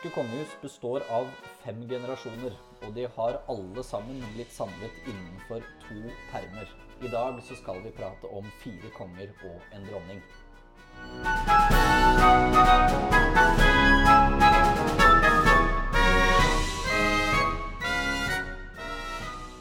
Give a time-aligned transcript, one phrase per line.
[0.00, 1.26] Norske kongehus består av
[1.60, 2.54] fem generasjoner,
[2.86, 5.98] og de har alle sammen blitt samlet innenfor to
[6.30, 6.70] permer.
[7.04, 10.22] I dag så skal vi prate om fire konger og en dronning.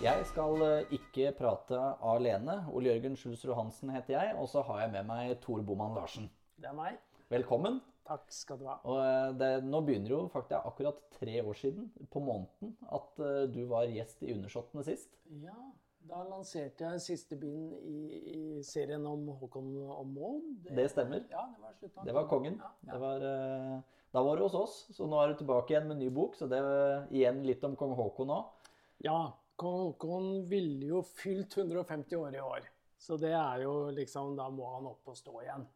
[0.07, 1.83] Jeg skal eh, ikke prate
[2.15, 2.61] alene.
[2.71, 6.31] Ole Jørgen Schulzrud Hansen heter jeg, og så har jeg med meg Tor Boman Larsen.
[6.55, 6.95] Det er meg.
[7.27, 7.81] Velkommen.
[8.09, 8.79] Takk skal du ha.
[8.89, 13.43] Og eh, det, nå begynner jo faktisk akkurat tre år siden, på måneden, at uh,
[13.51, 15.11] du var gjest i Undersåttene sist.
[15.43, 15.57] Ja,
[16.09, 17.99] da lanserte jeg siste bind i,
[18.33, 20.49] i serien om Håkon og Maud.
[20.65, 21.21] Det stemmer.
[21.29, 22.07] Ja, det var slutten.
[22.07, 22.57] Det var kongen.
[22.57, 22.91] Ja, ja.
[22.95, 25.99] Det var, uh, da var du hos oss, så nå er du tilbake igjen med
[25.99, 26.39] en ny bok.
[26.39, 28.73] Så det er igjen litt om kong Håkon òg.
[29.05, 29.21] ja,
[29.59, 32.71] kong Håkon ville jo fylt 150 år i år.
[32.99, 35.69] Så det er jo liksom Da må han opp og stå igjen.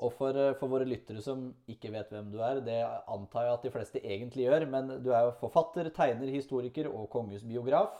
[0.00, 2.78] Og for, eh, for våre lyttere som ikke vet hvem du er, det
[3.12, 7.10] antar jeg at de fleste egentlig gjør, men du er jo forfatter, tegner, historiker og
[7.12, 7.98] kongehusbiograf.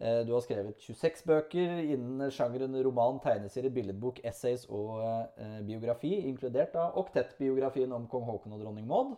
[0.00, 5.02] Eh, Du har skrevet 26 bøker innen sjangeren roman, tegneserie, billedbok, essays og
[5.38, 9.14] eh, biografi, inkludert da oktettbiografien om kong Haakon og dronning Maud.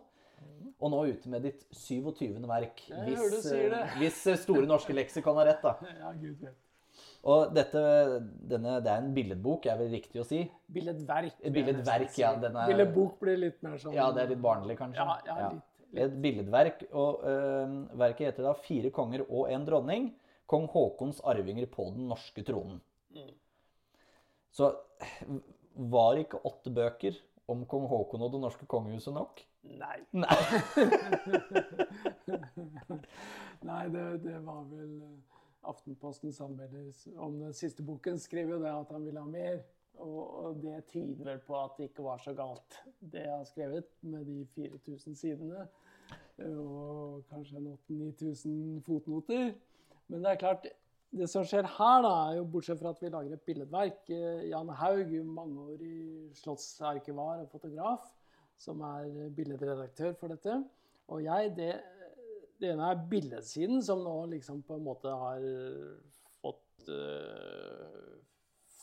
[0.83, 2.35] Og nå ute med ditt 27.
[2.49, 3.05] verk, det.
[3.79, 5.63] eh, hvis Store norske leksikon har rett.
[5.63, 5.77] da.
[6.03, 6.57] Ja, gud vet.
[7.23, 7.79] Og dette,
[8.51, 10.41] denne, det er en billedbok, er vel riktig å si?
[10.75, 11.37] Billedverk.
[11.55, 14.99] Billedverk, ja, den er- Billedbok blir litt mer sånn Ja, det er litt barnlig, kanskje.
[14.99, 16.01] Ja, ja, litt, litt.
[16.03, 16.83] Et billedverk.
[16.91, 20.11] Og øh, verket heter da 'Fire konger og en dronning'.
[20.45, 22.81] Kong Haakons arvinger på den norske tronen.
[23.15, 23.31] Mm.
[24.51, 24.73] Så
[25.75, 27.15] var ikke åtte bøker
[27.47, 29.39] om kong Haakon og det norske kongehuset nok?
[29.63, 30.01] Nei.
[30.11, 30.27] Nei.
[33.63, 35.32] Nei, det, det var vel eh,
[35.69, 36.91] Aftenpostens anmelder
[37.23, 39.63] om den siste boken skrev jo det at han ville ha mer.
[40.01, 43.91] Og, det tyder vel på at det ikke var så galt, det jeg har skrevet
[44.01, 45.67] med de 4000 sidene.
[46.37, 49.53] eh, Og kanskje en 8000-9000 fotnoter.
[50.07, 50.67] Men det er klart,
[51.13, 54.49] det som skjer her, da, er jo bortsett fra at vi lager et billedverk eh,
[54.49, 58.09] Jan Haug, mangeårig slottsarkivar og fotograf,
[58.57, 60.57] som er billedredaktør for dette.
[61.13, 61.73] Og jeg, det,
[62.61, 65.43] det ene er billedsiden, som nå liksom på en måte har
[66.39, 68.13] fått uh,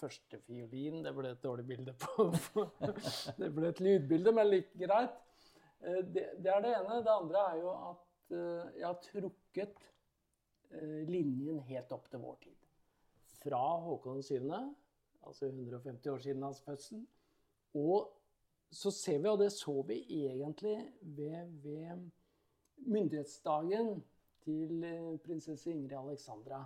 [0.01, 1.03] førstefiolin.
[1.05, 2.29] Det ble et dårlig bilde på
[3.41, 5.17] Det ble et lydbilde, men like greit.
[5.85, 7.01] Uh, det, det er det ene.
[7.07, 9.85] Det andre er jo at uh, jeg har trukket
[10.75, 12.57] uh, linjen helt opp til vår tid.
[13.41, 14.41] Fra Håkon 7.,
[15.25, 17.05] altså 150 år siden hans fødsel,
[17.77, 18.11] og
[18.73, 22.11] så ser vi, og det så vi egentlig ved, ved
[22.87, 24.01] myndighetsdagen
[24.45, 26.63] til eh, prinsesse Ingrid Alexandra,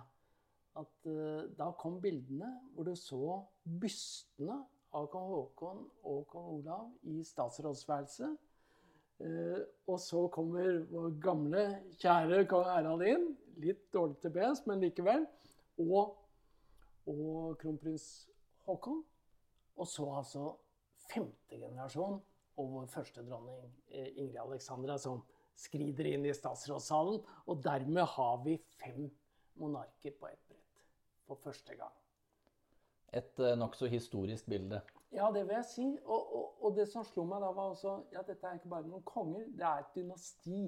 [0.79, 3.39] at eh, da kom bildene hvor du så
[3.81, 4.57] bystene
[4.95, 8.35] av kong Haakon og kong Olav i statsrådsværelset.
[9.23, 11.65] Eh, og så kommer vår gamle,
[11.99, 13.27] kjære kong Harald inn,
[13.63, 15.27] litt dårlig til bes, men likevel,
[15.83, 16.15] og,
[17.11, 18.27] og kronprins
[18.67, 19.03] Haakon.
[19.75, 20.49] Og så altså
[21.11, 22.21] femte generasjon
[22.55, 25.19] og vår første dronning Ingrid Alexandra som
[25.55, 27.21] skrider inn i statsrådssalen.
[27.47, 29.07] Og dermed har vi fem
[29.59, 30.81] monarker på ett brett
[31.27, 31.93] for første gang.
[33.15, 34.81] Et uh, nokså historisk bilde.
[35.15, 35.85] Ja, det vil jeg si.
[36.03, 38.89] Og, og, og det som slo meg da, var også ja, dette er ikke bare
[38.89, 40.65] noen konger, det er et dynasti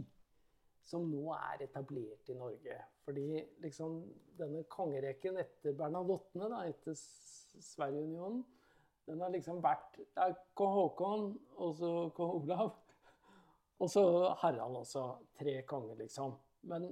[0.87, 2.77] som nå er etablert i Norge.
[3.03, 3.99] Fordi liksom
[4.39, 8.45] denne kongerekken etter Bernadottene, da, etter Sverigeunionen,
[9.07, 12.73] den har liksom vært Det er Haakon, og så kong Olav.
[13.79, 14.03] Og så
[14.41, 15.03] Harald også.
[15.37, 16.33] Tre konger, liksom.
[16.61, 16.89] Men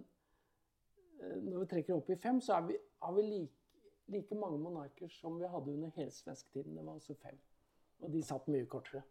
[1.21, 3.81] eh, når vi trekker opp i fem, så vi, har vi like,
[4.13, 6.77] like mange monarker som vi hadde under hele svensktiden.
[6.77, 7.39] Det var altså fem.
[8.03, 9.01] Og de satt mye kortere.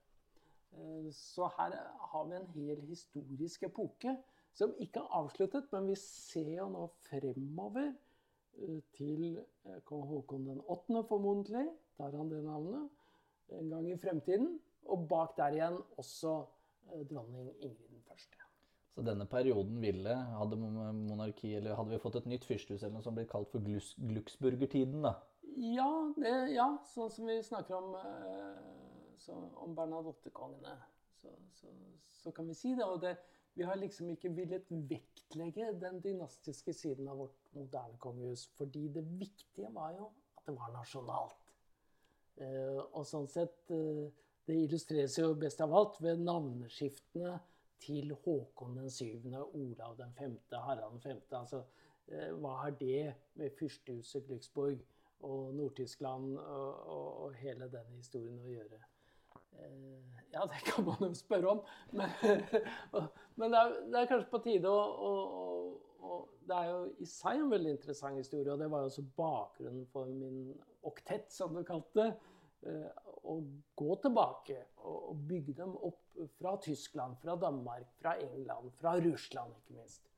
[0.76, 1.76] Eh, Så her
[2.12, 4.16] har vi en hel historisk epoke
[4.54, 9.40] som ikke er avsluttet, men vi ser jo nå fremover eh, til
[9.88, 11.66] kong Haakon den åttende, formodentlig.
[11.98, 12.86] Tar han det navnet
[13.54, 14.60] en gang i fremtiden.
[14.84, 16.44] Og bak der igjen også
[17.10, 18.40] dronning Ingrid den første.
[18.94, 23.06] Så denne perioden ville, hadde monarki, eller hadde vi fått et nytt fyrstehus eller noe
[23.06, 25.16] som ble kalt for Glucksburgertiden, da?
[25.54, 30.74] Ja, det, ja, sånn som vi snakker om, eh, så, om Bernadotte-kongene,
[31.18, 31.70] så, så,
[32.22, 32.86] så kan vi si det.
[32.86, 33.16] Og det,
[33.58, 39.04] vi har liksom ikke villet vektlegge den dynastiske siden av vårt moderne kongehus, fordi det
[39.18, 41.54] viktige var jo at det var nasjonalt.
[42.42, 44.06] Eh, og sånn sett eh,
[44.44, 47.38] Det illustreres jo best av alt ved navneskiftene
[47.80, 51.38] til Håkon den syvende, Olav den femte, Harald den femte.
[51.38, 51.62] Altså,
[52.08, 54.82] eh, hva har det med fyrstehuset Glücksborg
[55.24, 58.82] og Nord-Tyskland og, og, og hele denne historien å gjøre?
[59.60, 61.64] Eh, ja, det kan man jo spørre om.
[61.92, 62.12] Men,
[63.38, 65.14] men det, er, det, er, kanskje på tide å, å,
[66.04, 69.08] å, Det er jo i seg en veldig interessant historie, og det var jo også
[69.16, 70.52] bakgrunnen for min
[70.84, 72.10] oktett, som du kalte det.
[73.24, 73.34] Å
[73.76, 79.78] gå tilbake og bygge dem opp fra Tyskland, fra Danmark, fra England, fra Russland ikke
[79.78, 80.10] minst.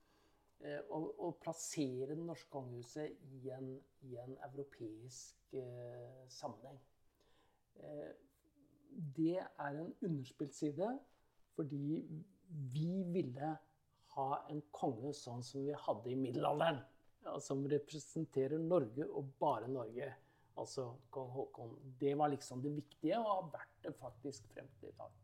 [0.65, 3.75] Eh, og, og plassere det norske kongehuset i en,
[4.09, 6.79] i en europeisk eh, sammenheng.
[7.77, 8.11] Eh,
[9.17, 10.89] det er en underspilt side
[11.57, 12.01] fordi
[12.73, 13.55] vi ville
[14.17, 16.83] ha en konge sånn som vi hadde i middelalderen.
[17.27, 20.13] Ja, som representerer Norge og bare Norge.
[20.57, 21.77] Altså kong Haakon.
[22.01, 25.17] Det var liksom det viktige, og har vært det faktisk frem til i dag.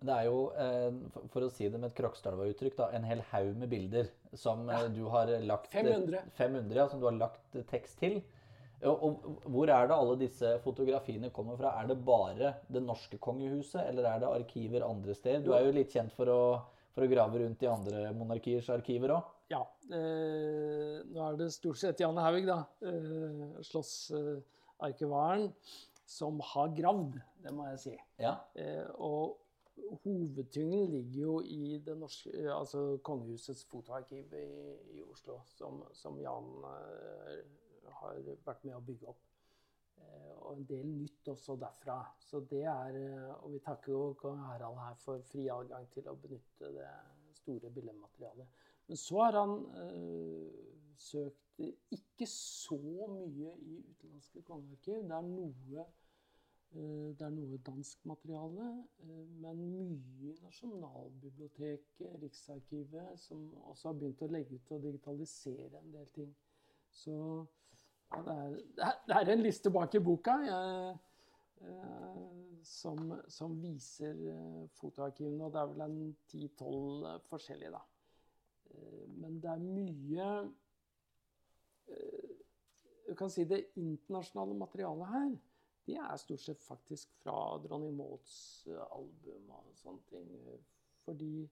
[0.00, 3.68] Det er jo, eh, for å si det med et Krokstadelva-uttrykk, en hel haug med
[3.72, 4.84] bilder som ja.
[4.86, 6.22] Eh, du har lagt 500.
[6.38, 8.20] 500 ja, som du har lagt tekst til.
[8.88, 11.74] Og, hvor er det alle disse fotografiene kommer fra?
[11.82, 15.44] Er det bare det norske kongehuset, eller er det arkiver andre steder?
[15.44, 16.40] Du er jo litt kjent for å,
[16.96, 19.36] for å grave rundt i andre monarkiers arkiver òg?
[19.50, 19.60] Ja.
[19.90, 25.48] Eh, nå er det stort sett Janne Haug, da, eh, slottsarkivaren,
[26.06, 27.94] som har gravd, det må jeg si.
[28.22, 28.36] Ja.
[28.54, 29.40] Eh, og
[30.04, 34.46] hovedtyngden ligger jo i det norske, altså kongehusets fotoarkiv i,
[34.98, 37.42] i Oslo, som, som Jan eh,
[38.00, 39.26] har vært med å bygge opp.
[40.00, 42.00] Eh, og en del nytt også derfra.
[42.22, 46.08] Så det er, eh, Og vi takker jo kong Harald her for fri adgang til
[46.08, 46.90] å benytte det
[47.40, 48.60] store billedmaterialet.
[48.90, 50.50] Men så har han øh,
[50.98, 51.62] søkt
[51.94, 52.76] ikke så
[53.12, 55.04] mye i utenlandske kongearkiv.
[55.06, 55.86] Det er noe
[56.70, 58.66] det er noe dansk materiale,
[59.42, 65.90] men mye i Nasjonalbiblioteket, Riksarkivet, som også har begynt å legge ut og digitalisere en
[65.96, 66.30] del ting.
[66.94, 67.16] Så
[68.12, 70.94] ja, det, er, det, er, en liste bak i boka jeg,
[71.66, 72.22] eh,
[72.66, 75.46] som, som, viser eh, fotoarkivene.
[75.46, 76.00] Og det er vel en
[76.30, 77.82] ti-tolv eh, forskjellige, da.
[78.70, 80.30] Eh, men det er mye
[81.90, 82.34] eh,
[83.08, 85.30] Du kan si det internasjonale materialet her,
[85.88, 87.34] det er stort sett faktisk fra
[87.64, 88.34] dronning Mauds
[88.70, 90.28] eh, album og sånne ting.
[91.02, 91.48] Fordi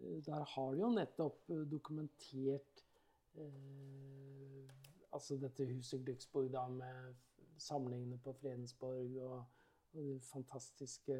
[0.00, 2.84] der har de jo nettopp dokumentert
[3.36, 4.68] eh,
[5.12, 7.14] altså dette huset Glücksburg da, med
[7.60, 9.44] samlingene på Fredensborg og,
[9.92, 11.16] og de fantastiske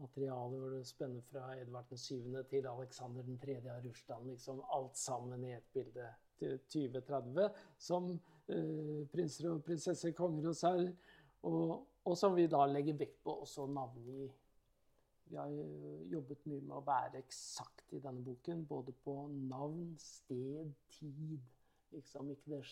[0.00, 2.42] materialet hvor det spenner fra Edvard 7.
[2.50, 3.56] til Alexander 3.
[3.70, 4.30] av Russland.
[4.30, 6.08] Liksom alt sammen i et bilde.
[6.40, 8.06] til 2030 som
[8.48, 10.86] eh, prinser og prinsesser, konger og serr.
[11.44, 11.74] Og,
[12.04, 14.30] og, som vi da legger vekt på også navngi.
[15.28, 15.52] Vi har
[16.14, 18.64] jobbet mye med å være eksakt i denne boken.
[18.70, 19.18] Både på
[19.52, 21.36] navn, sted, tid.
[21.92, 22.64] Liksom ikke det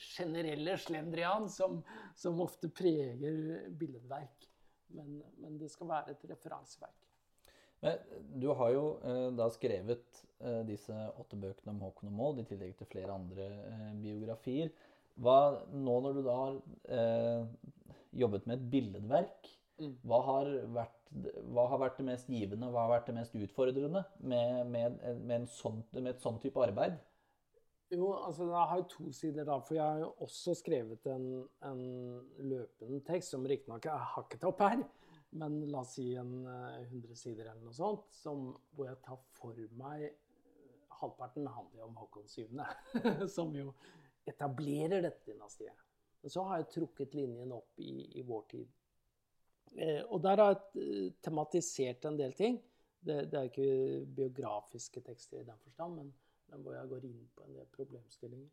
[0.00, 1.82] generelle slendrian som,
[2.16, 4.48] som ofte preger billedverk.
[4.94, 7.10] Men, men, det skal være et referanseverk.
[7.84, 8.00] Men
[8.40, 12.46] du har jo eh, da skrevet eh, disse åtte bøkene om Håkon og Maud, i
[12.48, 14.72] tillegg til flere andre eh, biografier.
[15.20, 15.38] Hva,
[15.70, 16.56] nå når du da har
[16.96, 17.74] eh,
[18.24, 19.50] jobbet med et billedverk,
[19.82, 19.92] mm.
[20.06, 21.00] hva, har vært,
[21.50, 25.50] hva, har vært, det mest givende, hva har vært det mest utfordrende med, med, med,
[25.54, 26.96] sånn, med et sånn type arbeid?
[27.92, 29.58] Jo, altså det har jo to sider, da.
[29.62, 31.26] For jeg har jo også skrevet en,
[31.68, 31.82] en
[32.40, 34.82] løpende tekst, som riktignok er hakket opp her,
[35.38, 39.00] men la oss si en uh, eh, 100 sider eller noe sånt, som, hvor jeg
[39.04, 40.12] tar for meg
[40.94, 42.44] Halvparten handler jo om Håkon 7.,
[43.36, 43.72] som jo
[44.30, 45.74] etablerer dette dynastiet.
[46.22, 48.70] Men så har jeg trukket linjen opp i, i vår tid.
[49.74, 52.60] Eh, og der har jeg tematisert en del ting.
[53.04, 56.14] Det, det, er ikke biografiske tekster i den forstand, men
[56.52, 58.50] hvor jeg går inn på en del problemstillinger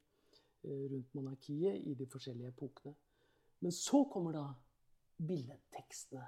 [0.66, 2.96] eh, rundt monarkiet i de forskjellige epokene.
[3.62, 4.46] Men så kommer da
[5.22, 6.26] billedtekstene.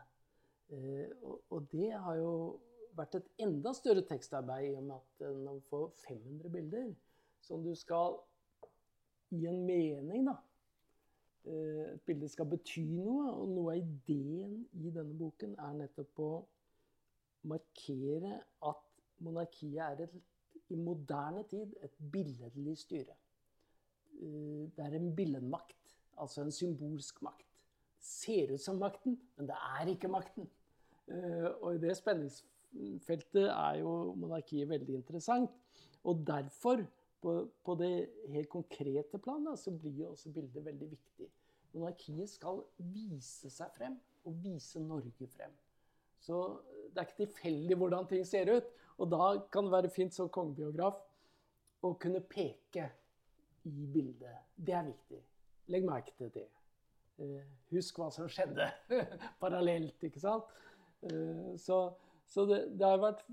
[0.74, 1.10] Eh,
[1.50, 2.34] og det har jo
[2.93, 6.91] vært et enda større tekstarbeid i og med at man får 500 bilder
[7.43, 8.20] som du skal
[9.34, 10.38] gi en mening, da.
[11.43, 16.22] Eh, et bilde skal bety noe, og noe av ideen i denne boken er nettopp
[16.24, 16.32] å
[17.51, 18.86] markere at
[19.24, 20.13] monarkiet er et
[20.70, 23.15] i moderne tid et billedlig styre.
[24.22, 27.48] Eh, det er en billedmakt, altså en symbolsk makt.
[27.98, 30.50] Det ser ut som makten, men det er ikke makten.
[31.08, 35.51] Eh, og i det spenningsfeltet er jo monarkiet veldig interessant.
[36.03, 36.84] Og derfor,
[37.24, 41.29] på, det helt konkrete planet, så blir jo også bildet veldig viktig.
[41.74, 45.51] Monarkiet skal vise seg frem, og vise Norge frem.
[46.20, 46.38] Så
[46.93, 48.69] det er ikke tilfeldig hvordan ting ser ut.
[49.01, 51.00] Og da kan det være fint som kongebiograf
[51.83, 52.88] å kunne peke
[53.67, 54.43] i bildet.
[54.55, 55.21] Det er viktig.
[55.73, 56.45] Legg merke til det.
[57.21, 57.41] Eh,
[57.73, 58.67] husk hva som skjedde
[59.43, 60.50] parallelt, ikke sant?
[61.05, 61.85] Eh, så,
[62.29, 63.23] så det, det, har vært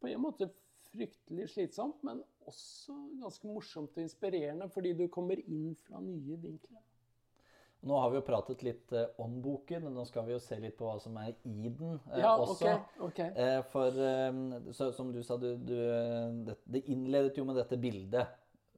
[0.00, 0.48] på en måte
[0.92, 6.85] fryktelig slitsomt, men også ganske morsomt og inspirerende, fordi du kommer inn fra nye vinkler.
[7.86, 10.58] Nå har vi jo pratet litt eh, om boken, men nå skal vi jo se
[10.58, 12.56] litt på hva som er i den eh, ja, også.
[12.56, 13.28] Okay, okay.
[13.44, 14.40] Eh, for eh,
[14.74, 15.76] så, som du sa, du, du,
[16.48, 18.34] det, det, innledet jo med dette bildet.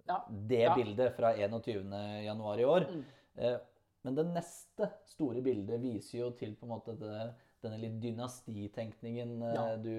[0.09, 0.75] Ja, det ja.
[0.77, 2.89] bildet fra 21.1 i år.
[2.93, 3.03] Mm.
[3.39, 3.59] Eh,
[4.05, 7.31] men det neste store bildet viser jo til på en måte det,
[7.65, 9.95] denne litt dynastitenkningen eh, du,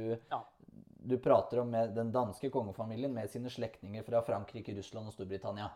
[1.02, 5.70] du, prater om med den danske kongefamilien med sine slektninger fra Frankrike, Russland og Storbritannia.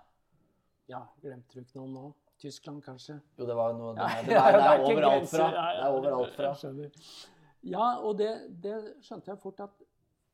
[0.89, 2.05] Ja, glemte du ikke noe nå?
[2.41, 3.19] Tyskland, kanskje?
[3.37, 5.47] Jo, det var noe Det, det, er, det er overalt fra.
[5.53, 6.53] Det er overalt fra.
[7.63, 8.31] Ja, og det,
[8.63, 8.75] det,
[9.05, 9.85] skjønte jeg fort at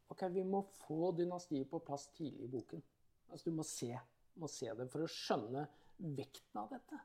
[0.09, 2.81] ok, vi må få dynastiet på plass tidlig i boken.
[3.29, 3.91] Altså, Du må se,
[4.41, 5.67] må se det for å skjønne
[6.17, 6.97] vekten av dette.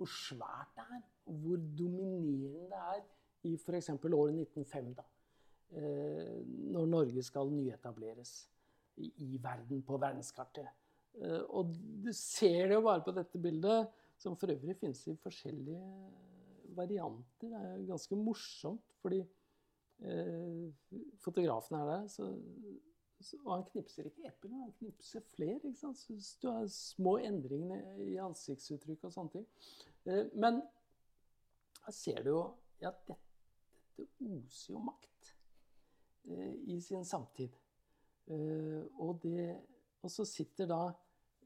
[0.00, 3.02] Hvor svært det er, og hvor dominerende det er
[3.50, 3.92] i f.eks.
[3.92, 5.06] året 1905, da.
[5.70, 6.38] Eh,
[6.74, 8.32] når Norge skal nyetableres
[8.98, 10.66] i, i verden, på verdenskartet.
[11.20, 15.16] Eh, og du ser det jo bare på dette bildet, som for øvrig finnes i
[15.16, 15.84] forskjellige
[16.76, 17.48] varianter.
[17.48, 19.20] Det er ganske morsomt, fordi
[20.04, 20.66] eh,
[21.24, 22.06] fotografen er der.
[22.12, 22.28] Så,
[23.20, 25.60] så, og han knipser ikke epler, han knipser flere.
[25.64, 25.98] ikke sant?
[25.98, 29.48] Så du har små endringer i ansiktsuttrykk og sånne ting.
[30.06, 30.60] Eh, men
[31.86, 32.44] her ser du jo
[32.80, 33.16] ja, dette,
[33.96, 35.34] dette oser jo makt
[36.28, 37.56] eh, i sin samtid.
[38.30, 39.56] Eh, og, det,
[40.04, 40.84] og så sitter da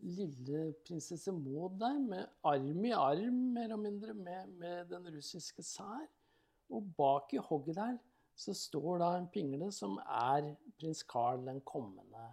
[0.03, 5.63] lille prinsesse Maud der, med arm i arm mer og mindre med, med den russiske
[5.63, 6.09] sær.
[6.71, 7.97] Og bak i hogget der
[8.35, 12.25] så står da en pingle som er prins Carl, den kommende,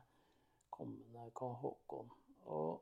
[0.73, 2.09] kommende kong Haakon.
[2.49, 2.81] Og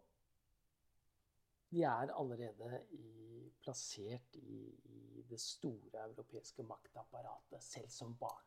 [1.70, 8.46] de er allerede i, plassert i, i, det store europeiske maktapparatet, selv som barn.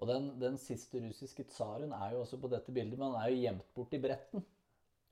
[0.00, 3.32] Og den, den siste russiske tsaren er jo også på dette bildet, men han er
[3.32, 4.46] jo gjemt bort i bretten.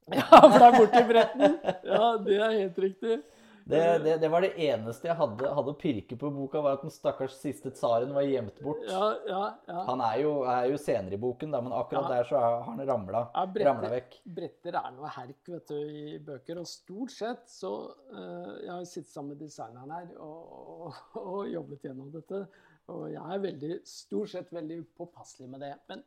[0.13, 1.57] Ja, for det er borti bretten.
[1.89, 3.23] Ja, det er helt riktig.
[3.67, 6.75] Det, det, det, var det eneste jeg hadde, hadde å pirke på i boka, var
[6.77, 8.83] at den stakkars siste tsaren var gjemt bort.
[8.85, 9.39] Ja, ja,
[9.71, 9.85] ja.
[9.87, 12.83] Han er jo, er jo, senere i boken, da, men akkurat der så har han
[12.85, 14.19] ramla, ja, ramla vekk.
[14.37, 16.61] Bretter er noe herk vet du, i bøker.
[16.61, 17.73] Og stort sett så
[18.13, 20.45] uh, Jeg har sittet sammen med designeren her og,
[20.77, 22.45] og, og, jobbet gjennom dette.
[22.93, 25.73] Og jeg er veldig, stort sett veldig påpasselig med det.
[25.89, 26.05] Men,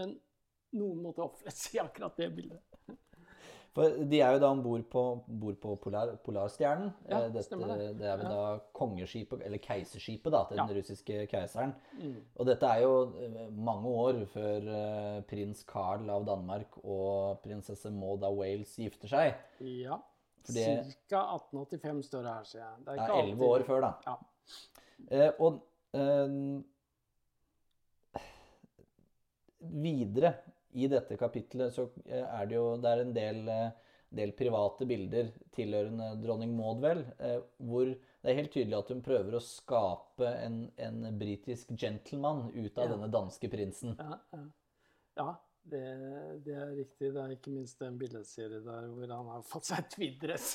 [0.00, 0.16] men
[0.80, 2.64] noen måtte ofres i akkurat det bildet.
[3.76, 5.02] For de er jo da om bord på,
[5.62, 6.88] på Polar, Polarstjernen.
[7.06, 7.76] Ja, eh, Dette, det.
[8.00, 8.08] det.
[8.10, 10.64] er vel da kongeskipet, eller keiserskipet, da, til ja.
[10.66, 11.76] den russiske keiseren.
[12.00, 12.16] Mm.
[12.34, 17.94] Og dette er jo eh, mange år før uh, prins Carl av Danmark og prinsesse
[17.94, 19.38] Maud av Wales gifter seg.
[19.62, 20.00] Ja.
[20.46, 22.76] Fordi, Cirka 1885 står det her, sier jeg.
[22.88, 23.92] Det er elleve år før, da.
[24.08, 24.18] Ja.
[25.10, 25.60] Eh, og
[25.94, 26.34] eh,
[29.60, 30.34] videre
[30.72, 34.86] i dette kapitlet så eh, er det jo det er en del, eh, del private
[34.90, 39.44] bilder tilhørende dronning Maud, vel, eh, hvor det er helt tydelig at hun prøver å
[39.44, 42.90] skape en, en britisk gentleman ut av ja.
[42.94, 43.96] denne danske prinsen.
[43.98, 44.44] Ja, ja.
[45.22, 45.30] ja
[45.62, 45.80] det,
[46.44, 47.10] det, er riktig.
[47.14, 50.46] Det er ikke minst en billedserie der hvor han har fått seg tweeddress.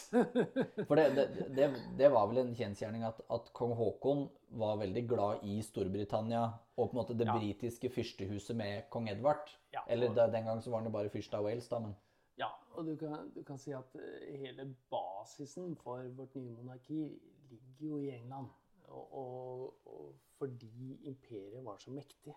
[0.87, 1.69] For det, det,
[1.99, 4.25] det, var vel en kjensgjerning at, at, kong Haakon
[4.59, 6.43] var veldig glad i Storbritannia
[6.75, 9.53] og på en måte det britiske fyrstehuset med kong Edvard.
[9.75, 9.93] Ja, og...
[9.93, 11.95] Eller den gang så var han jo bare fyrste av Wales, da, men
[12.39, 17.05] Ja, og du kan, du kan, si at eh, hele basisen for vårt nye monarki
[17.51, 18.51] ligger jo i England.
[18.85, 22.35] Og, og, og fordi imperiet var så mektig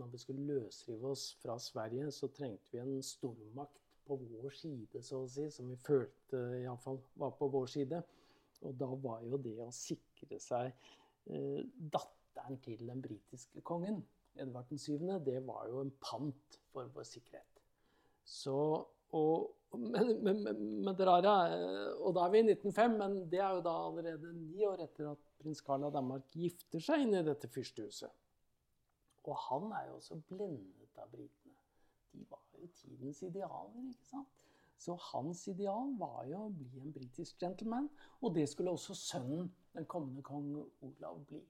[0.00, 5.02] når vi skulle løsrive oss fra Sverige, så trengte vi en stormakt på vår side,
[5.02, 8.02] så å si, som vi følte iallfall var på vår side.
[8.64, 11.62] Og da var jo det å sikre seg eh,
[11.94, 14.02] datteren til den britiske kongen
[14.40, 17.60] Edvard 7., det var jo en pant for vår sikkerhet.
[18.24, 18.56] Så,
[19.14, 21.34] og, men, men, men, det rare
[22.00, 25.12] Og da er vi i 1905, men det er jo da allerede ni år etter
[25.12, 28.10] at prins Karl av Danmark gifter seg inn i dette fyrstehuset.
[29.24, 31.56] Og han er jo også blendet av britene.
[32.12, 34.40] De var jo tidens idealer, ikke sant?
[34.78, 37.86] Så hans ideal var jo å bli en britisk gentleman,
[38.20, 40.50] og det skulle også sønnen, den kommende kong
[40.84, 41.40] Olav, bli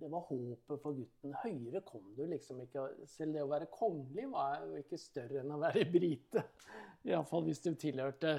[0.00, 1.34] det var håpet for gutten.
[1.42, 2.86] Høyere kom du liksom ikke.
[3.10, 6.44] Selv det å være kongelig var jo ikke større enn å være brite.
[7.08, 8.36] Iallfall hvis du tilhørte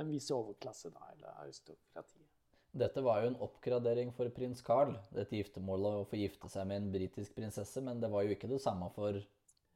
[0.00, 2.29] en viss overklasse, da, eller aristokratiet.
[2.70, 6.82] Dette var jo en oppgradering for prins Carl, dette giftermålet å få gifte seg med
[6.82, 9.18] en britisk prinsesse, men det var jo ikke det samme for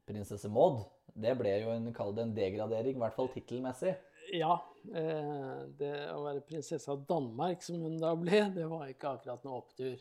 [0.07, 0.85] prinsesse Maud.
[1.15, 3.97] Det ble jo en, kall det en degradering, i hvert fall tittelmessig.
[4.35, 4.61] Ja.
[4.89, 9.45] Eh, det å være prinsesse av Danmark, som hun da ble, det var ikke akkurat
[9.47, 9.99] noe opptur.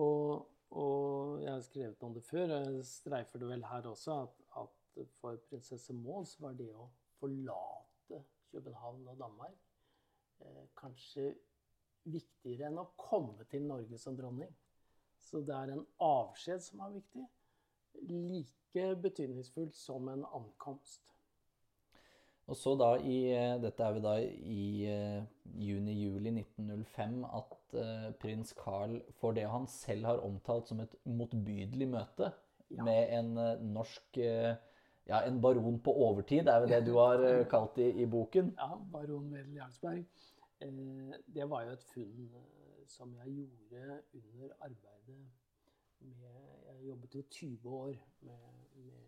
[0.00, 4.22] Og og jeg har skrevet om det før, og jeg streifer det vel her også,
[4.24, 6.86] at, at for prinsesse Maud så var det å
[7.20, 8.22] forlate
[8.52, 9.58] København og Danmark
[10.40, 11.34] eh, kanskje
[12.04, 14.50] viktigere enn å komme til Norge som dronning.
[15.22, 17.26] Så det er en avskjed som er viktig.
[18.10, 21.12] Like betydningsfullt som en ankomst.
[22.50, 25.20] Og så da i eh, Dette er vi da i uh,
[25.62, 31.88] juni-juli 1905 at uh, prins Carl får det han selv har omtalt som et motbydelig
[31.92, 32.32] møte
[32.72, 32.82] ja.
[32.82, 33.32] med en
[33.72, 34.18] norsk
[35.02, 38.52] Ja, en baron på overtid, er vel det du har kalt i, i boken?
[38.54, 40.04] Ja, baron Wedel Jarlsberg.
[41.34, 42.28] Det var jo et funn
[42.90, 45.20] som jeg gjorde under arbeidet
[46.02, 46.26] med
[46.66, 47.94] Jeg jobbet jo 20 år
[48.26, 48.42] med,
[48.74, 49.02] med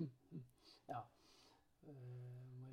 [0.92, 1.00] Ja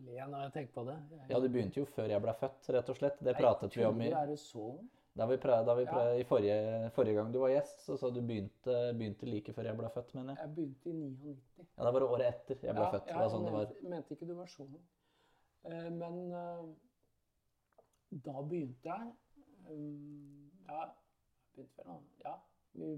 [0.07, 0.97] må le når jeg tenker på det.
[1.11, 3.19] Jeg, ja, du begynte jo før jeg ble født, rett og slett.
[3.27, 4.69] Det pratet vi om i Er det så
[5.17, 6.17] da vi prøv, da vi prøv, ja.
[6.21, 9.79] I forrige, forrige, gang du var gjest, så sa du begynte, begynte like før jeg
[9.79, 10.43] ble født, mener jeg.
[10.43, 11.31] Jeg begynte i 99.
[11.63, 13.07] Ja, Da var det året etter jeg ble ja, født.
[13.09, 14.75] Det sånn jeg mente, mente, ikke du var sånn.
[15.65, 16.19] Uh, men
[18.09, 19.13] da begynte jeg
[19.69, 20.83] um, Ja,
[21.55, 22.01] begynte vel nå.
[22.25, 22.35] Ja.
[22.77, 22.91] Vi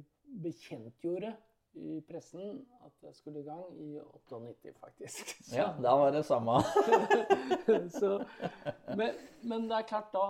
[0.44, 1.36] bekjentgjorde
[1.80, 5.32] i pressen at jeg skulle i gang i 98, faktisk.
[5.46, 5.56] Så.
[5.60, 6.52] Ja, da var det samme.
[8.00, 8.26] så,
[8.98, 9.14] men,
[9.44, 10.26] men, det er klart, da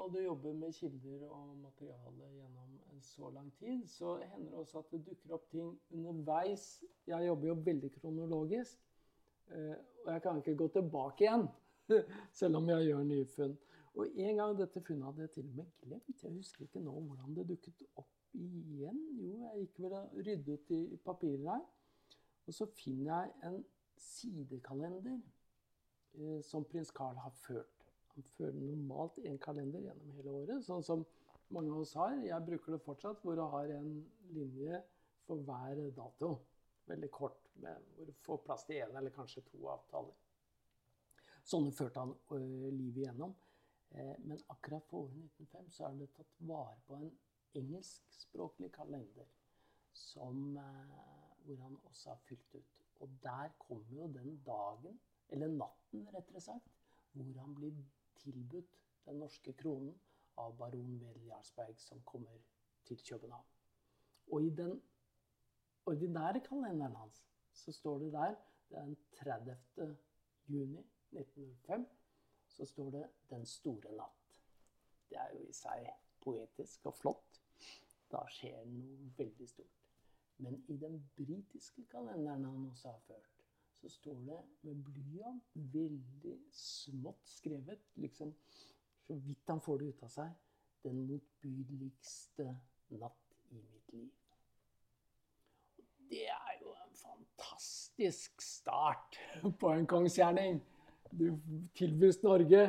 [0.00, 4.58] og du jobber med kilder og materiale gjennom en så lang tid, så hender det
[4.62, 6.84] også at det dukker opp ting underveis.
[7.06, 8.78] Jeg jobber jo veldig kronologisk,
[9.50, 11.48] eh, og jeg kan ikke gå tilbake igjen,
[12.40, 13.58] selv om jeg gjør nye funn.
[13.96, 16.22] Og en gang dette funnet hadde jeg til og med glemt.
[16.22, 18.98] Jeg husker ikke nå hvordan det dukket opp igjen?
[19.22, 21.62] Jo, jeg gikk vel og ryddet i papirer her.
[22.46, 23.62] Og så finner jeg en
[24.00, 27.86] sidekalender eh, som prins Carl har ført.
[28.14, 31.04] Han fører normalt en kalender gjennom hele året, sånn som
[31.52, 32.14] mange av oss har.
[32.24, 33.90] Jeg bruker det fortsatt, hvor du har en
[34.36, 34.82] linje
[35.26, 36.36] for hver dato.
[36.86, 40.14] Veldig kort, med, hvor du får plass til én eller kanskje to avtaler.
[41.46, 42.38] Sånne førte han ø,
[42.70, 43.34] livet igjennom.
[43.90, 47.10] Eh, men akkurat for året 1905 så er det tatt vare på en
[47.56, 49.28] engelskspråklig kalender
[49.92, 52.72] som, eh, hvor han også har fylt ut.
[53.00, 56.68] Og der kommer jo den dagen, eller natten rettere sagt,
[57.12, 57.84] hvor han blir
[58.16, 59.94] tilbudt den norske kronen
[60.36, 62.38] av baron Wedel Jarlsberg, som kommer
[62.84, 63.46] til København.
[64.32, 64.82] Og i den
[65.86, 67.22] ordinære kalenderen hans
[67.52, 68.34] så står det der
[68.70, 69.56] er den 30.
[70.48, 71.86] juni 1905
[72.56, 74.40] så står det 'Den store natt'.
[75.10, 75.90] Det er jo i seg
[76.20, 77.42] poetisk og flott.
[78.10, 79.82] Da skjer noe veldig stort.
[80.38, 86.38] Men i den britiske kalenderen han også har ført, så står det med blyant, veldig
[86.52, 88.34] smått skrevet, liksom
[89.06, 90.30] så vidt han får det ut av seg,
[90.82, 92.44] 'Den motbydeligste
[92.90, 94.12] natt i mitt liv'.
[96.10, 99.18] Det er jo en fantastisk start
[99.60, 100.62] på en kongsgjerning.
[101.12, 101.28] Du
[101.78, 102.62] tilbys Norge,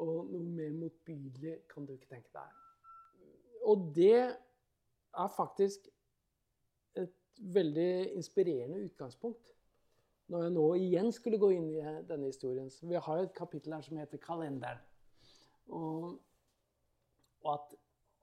[0.00, 2.62] og noe mer motbydelig kan du ikke tenke deg.
[3.64, 5.86] Og det er faktisk
[6.98, 9.52] et veldig inspirerende utgangspunkt
[10.32, 12.70] når jeg nå igjen skulle gå inn i denne historien.
[12.72, 14.80] Så vi har et kapittel her som heter 'Kalenderen'.
[15.68, 16.20] Og,
[17.42, 17.74] og, at,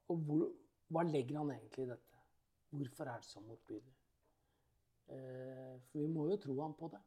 [0.10, 0.48] og hvor,
[0.88, 2.24] hva legger han egentlig i dette?
[2.70, 3.96] Hvorfor er det så motbydelig?
[5.12, 7.02] Eh, for vi må jo tro han på det.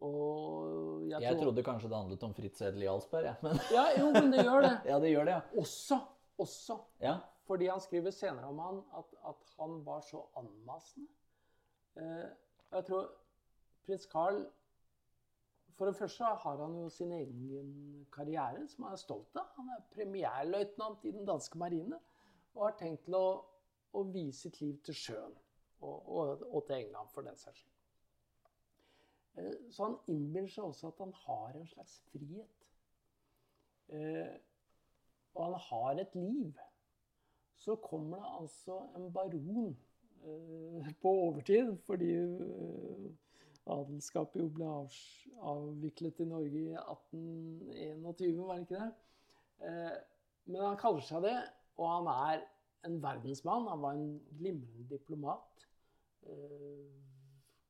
[0.00, 4.06] Og jeg, jeg trodde kanskje det handlet om Fritz Edel Jarlsberg, ja, men Ja, jo,
[4.16, 4.72] men det gjør det.
[4.90, 5.60] ja, det gjør det, ja.
[5.60, 5.98] Også
[6.40, 6.78] også.
[7.00, 7.16] Ja.
[7.44, 11.08] Fordi han skriver senere om han at, at han var så anmasende.
[11.96, 12.28] Eh,
[12.72, 13.10] jeg tror
[13.86, 14.44] prins Carl
[15.74, 19.46] For det første har han jo sin egen karriere, som han er stolt av.
[19.56, 21.96] Han er premierløytnant i den danske marine
[22.54, 23.28] og har tenkt til å,
[23.96, 25.38] å vie sitt liv til sjøen.
[25.80, 27.79] Og, og, og, til England, for den saks skyld.
[29.38, 32.66] Eh, så han innbiller seg også at han har en slags frihet.
[33.90, 34.34] Eh,
[35.34, 36.58] og han har et liv,
[37.60, 39.76] så kommer det altså en baron
[40.24, 42.12] eh, på overtid fordi
[43.70, 44.70] adelskapet jo ble
[45.46, 48.90] avviklet i Norge i 1821, var det ikke det?
[50.50, 51.36] Men han kaller seg det,
[51.78, 52.40] og han er
[52.88, 53.68] en verdensmann.
[53.70, 55.66] Han var en glimrende diplomat.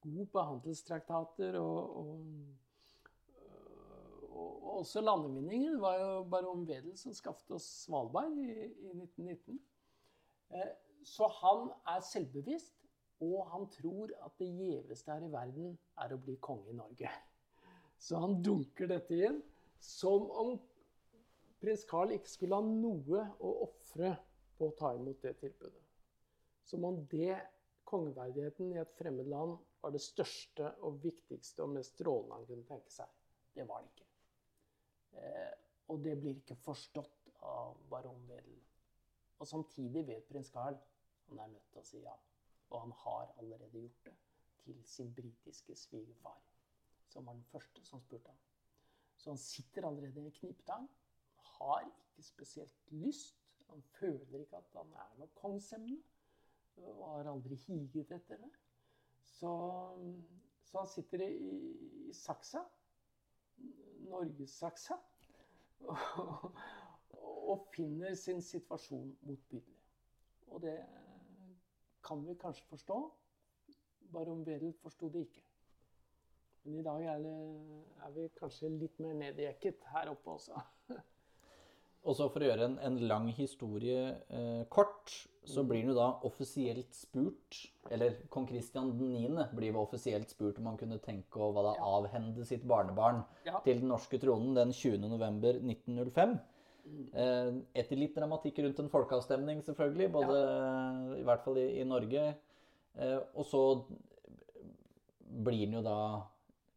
[0.01, 2.27] God på handelstraktater og, og
[4.41, 5.79] og også landevinninger.
[5.81, 9.61] Var jo baron Wedel som skaffet oss Svalbard i, i 1919.
[10.51, 10.73] Eh,
[11.07, 12.77] så han er selvbevisst,
[13.25, 17.13] og han tror at det gjeveste her i verden er å bli konge i Norge.
[18.01, 19.41] Så han dunker dette inn
[19.81, 20.55] som om
[21.61, 24.15] prins Carl ikke skulle ha noe å ofre
[24.57, 25.83] på å ta imot det tilbudet.
[26.65, 27.37] Som om det
[27.89, 32.69] kongeverdigheten i et fremmed land var det største og viktigste og mest strålende han kunne
[32.69, 33.13] tenke seg.
[33.55, 34.09] Det var det ikke.
[35.21, 35.55] Eh,
[35.91, 38.59] og det blir ikke forstått av baron Wedel.
[39.41, 40.77] Og samtidig vet prins Carl
[41.31, 42.15] han er nødt til å si ja.
[42.71, 44.15] Og han har allerede gjort det
[44.61, 46.39] til sin britiske svigerfar,
[47.09, 48.39] som var den første som spurte ham.
[49.17, 50.87] Så han sitter allerede i knipetang.
[51.57, 53.37] Har ikke spesielt lyst.
[53.71, 55.99] Han føler ikke at han er noe kongsemne.
[56.81, 58.51] Og har aldri higet etter det.
[59.31, 59.51] Så,
[60.65, 61.33] så han sitter i,
[62.11, 62.65] i saksa.
[64.11, 64.99] Norgessaksa.
[65.89, 66.51] Og,
[67.51, 69.79] og finner sin situasjon motbydelig.
[70.51, 70.77] Og det
[72.05, 72.99] kan vi kanskje forstå.
[74.13, 75.45] Baron Wedel forsto det ikke.
[76.63, 77.37] Men i dag er, det,
[78.05, 80.61] er, vi kanskje litt mer nedjekket her oppe også.
[82.09, 85.13] Og så For å gjøre en, en lang historie eh, kort,
[85.45, 87.59] så blir han jo da offisielt spurt
[87.93, 89.49] Eller kong Kristian 9.
[89.57, 91.91] blir jo offisielt spurt om han kunne tenke å hva da, Ja.
[91.99, 93.61] avhende sitt barnebarn Ja.
[93.65, 95.09] til den norske tronen den 20.
[95.13, 96.39] november 1905.
[97.13, 100.39] Eh, etter litt dramatikk rundt en folkeavstemning, selvfølgelig, både
[101.21, 102.25] i hvert fall i, i Norge.
[102.97, 103.61] Eh, og så
[105.31, 105.99] blir han jo da,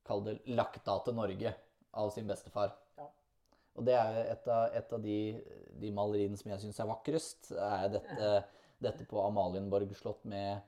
[0.06, 1.56] kall det, lagt av til Norge
[1.98, 2.76] av sin bestefar.
[3.00, 3.08] Ja.
[3.74, 5.20] Og det er jo et av, et av de,
[5.82, 8.34] de maleriene som jeg syns er vakrest, er dette,
[8.84, 10.62] dette på Amalienborg slott med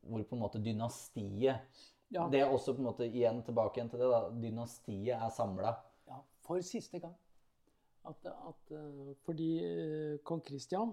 [0.00, 2.26] hvor på en måte dynastiet Ja.
[2.28, 4.08] Det er også på en måte igjen tilbake igjen til det.
[4.12, 5.70] da, Dynastiet er samla.
[6.08, 7.14] Ja, for siste gang.
[8.04, 10.92] At, at, eh, fordi eh, kong Kristian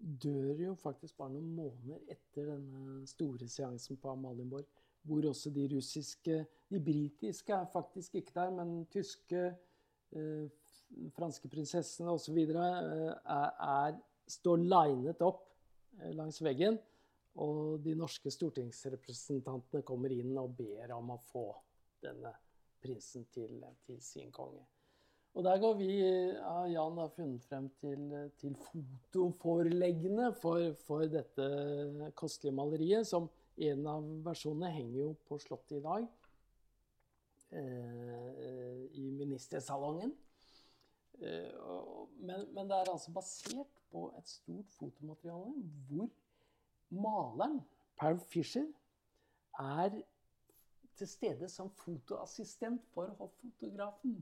[0.00, 4.66] dør jo faktisk bare noen måneder etter denne store seansen på Amalienborg.
[5.06, 9.54] Hvor også de russiske De britiske er faktisk ikke der, men tyske,
[10.12, 10.48] eh,
[11.16, 12.38] franske prinsessene osv.
[12.38, 13.98] Eh,
[14.30, 15.46] står linet opp
[16.00, 16.78] eh, langs veggen.
[17.40, 21.46] Og de norske stortingsrepresentantene kommer inn og ber om å få
[22.02, 22.32] denne
[22.82, 24.64] prinsen til, til sin konge.
[25.38, 28.08] Og der går vi, ja, Jan har funnet frem til,
[28.40, 31.46] til fotoforleggene for, for dette
[32.18, 33.28] kostelige maleriet, som
[33.60, 36.08] en av versjonene henger jo på Slottet i dag.
[37.50, 40.16] Eh, I ministersalongen.
[41.20, 45.52] Eh, men, men det er altså basert på et stort fotomateriale
[45.88, 46.08] hvor
[46.90, 47.60] maleren,
[48.00, 48.66] Paul Fischer,
[49.60, 50.00] er
[50.96, 54.20] til stede som fotoassistent for hoffotografen.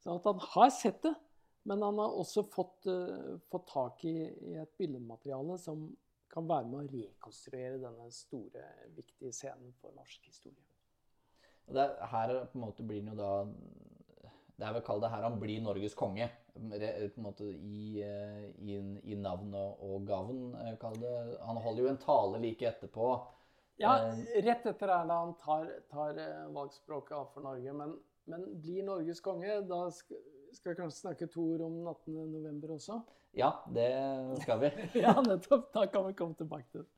[0.00, 1.14] Så han har sett det,
[1.68, 4.16] men han har også fått, uh, fått tak i,
[4.52, 5.88] i et billedmateriale som
[6.32, 8.64] kan være med å rekonstruere denne store,
[8.96, 10.64] viktige scenen for norsk historie.
[11.68, 13.32] Og det er, her på en måte blir han jo da
[14.58, 16.26] Det er vel kall det her han blir Norges konge.
[16.58, 18.78] På en måte I, eh, i,
[19.12, 21.12] i navn og, og gavn, eh, kall det.
[21.46, 23.12] Han holder jo en tale like etterpå.
[23.78, 26.18] Ja, Eh, rett etter er da han tar, tar
[26.50, 27.76] valgspråket av for Norge.
[27.78, 27.94] Men,
[28.26, 30.18] men blir Norges konge, da skal,
[30.56, 32.18] skal vi kanskje snakke to ord om 18.
[32.32, 32.98] november også?
[33.38, 33.92] Ja, det
[34.42, 34.72] skal vi.
[35.04, 35.70] Ja, nettopp.
[35.76, 36.90] Da kan vi komme tilbake til det.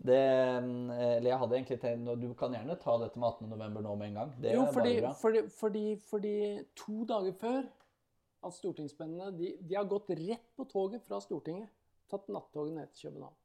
[0.00, 3.50] Det, eh, eller jeg hadde egentlig tenkt Du kan gjerne ta dette med 18.
[3.50, 4.30] november nå med en gang.
[4.40, 5.12] Det Jo, er fordi, bare bra.
[5.20, 6.34] fordi, fordi, fordi
[6.80, 7.68] to dager før
[8.48, 11.68] at stortingsmennene de, de har gått rett på toget fra Stortinget.
[12.10, 13.36] Tatt nattoget ned til København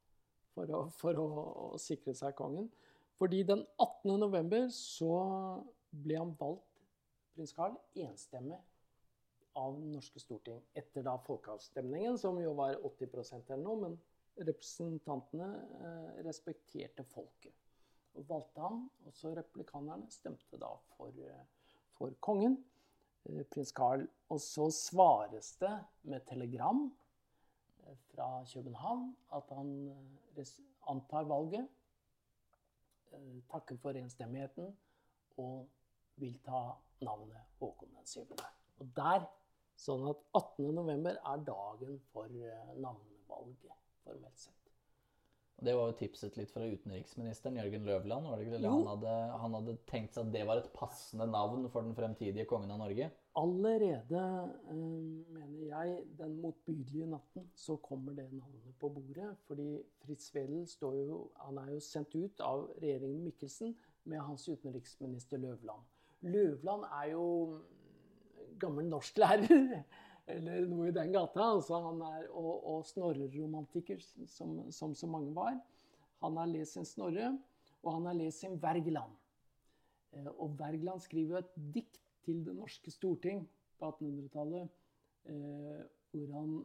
[0.56, 1.28] for å, for å,
[1.76, 2.70] å sikre seg kongen.
[3.20, 4.16] Fordi den 18.
[4.20, 5.12] november så
[5.92, 6.64] ble han valgt,
[7.36, 8.58] prins Carl, enstemmig
[9.60, 10.62] av det norske storting.
[10.76, 13.98] Etter da folkeavstemningen, som jo var 80 eller noe, men
[14.44, 15.48] representantene
[15.80, 17.56] eh, respekterte folket
[18.16, 18.84] og valgte ham.
[19.10, 21.46] Også replikanerne stemte da for, eh,
[21.96, 22.58] for kongen,
[23.26, 24.08] eh, prins Carl.
[24.30, 26.92] Og så svares det med telegram
[28.10, 29.94] fra København at han
[30.90, 31.68] antar valget,
[33.52, 34.76] takker for enstemmigheten
[35.38, 35.68] og
[36.18, 38.26] vil ta navnet Håkon den 7.
[38.80, 39.28] Og der,
[39.78, 40.74] sånn at 18.
[40.76, 44.56] november er dagen for navnevalget, formelt sett.
[45.66, 48.28] Det var jo tipset litt fra utenriksministeren Jørgen Løvland.
[48.28, 48.68] var det ikke det?
[48.68, 52.48] Han hadde, han hadde tenkt seg at det var et passende navn for den fremtidige
[52.50, 53.08] kongen av Norge.
[53.40, 54.24] Allerede,
[54.72, 59.32] eh, mener jeg, den motbydelige natten, så kommer det navnet på bordet.
[59.48, 59.70] Fordi
[60.04, 63.76] Fritz Wedel står jo, han er jo sendt ut av regjeringen Mikkelsen
[64.12, 65.88] med hans utenriksminister Løvland.
[66.22, 67.64] Løvland er jo mm,
[68.60, 69.84] gammel norsklærer,
[70.28, 71.50] eller noe i den gata.
[71.58, 75.58] Altså han er, og, og Snorre-romantiker, som, som så mange var.
[76.24, 77.34] Han har lest sin Snorre,
[77.84, 79.14] og han har lest sin Wergeland.
[80.16, 83.44] Eh, Og Wergeland skriver jo et dikt til det norske storting
[83.80, 84.70] på 1800-tallet,
[85.30, 86.56] eh, hvor han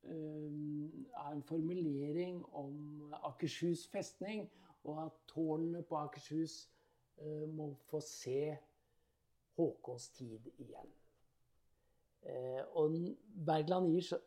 [0.00, 4.46] er en formulering om Akershus festning,
[4.84, 6.70] og at tårnene på Akershus
[7.52, 8.56] må få se
[9.58, 10.99] Håkons tid igjen.
[12.76, 12.98] Og
[13.46, 14.18] Wergeland gir så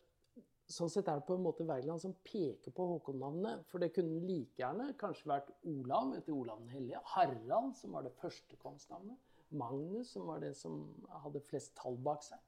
[0.73, 3.65] Sånn sett er det på en måte Wergeland som peker på Håkon-navnet.
[3.69, 7.01] For det kunne like gjerne kanskje vært Olav etter Olav den hellige.
[7.11, 9.19] Harald, som var det første kongsnavnet.
[9.53, 10.79] Magnus, som var det som
[11.25, 12.39] hadde flest tall bak seg.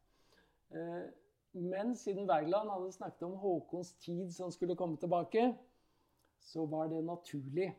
[1.56, 5.54] Men siden Wergeland hadde snakket om Håkons tid som skulle komme tilbake,
[6.40, 7.70] så var det naturlig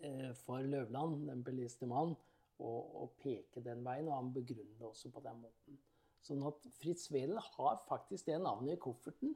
[0.00, 2.12] eh, for Løvland, den beliste mann,
[2.60, 4.10] å, å, peke den veien.
[4.10, 5.80] Og han begrunnet det også på den måten.
[6.24, 9.34] Sånn at Fritz Wedel har faktisk det navnet i kofferten.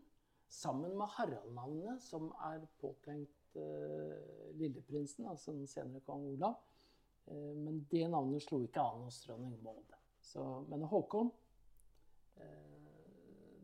[0.52, 6.58] Sammen med Harald-navnet, som er påtenkt eh, lilleprinsen, altså den senere kong Olav.
[7.26, 9.96] Eh, men det navnet slo ikke an hos dronning Maud.
[10.70, 11.30] Men Håkon
[12.40, 12.74] eh,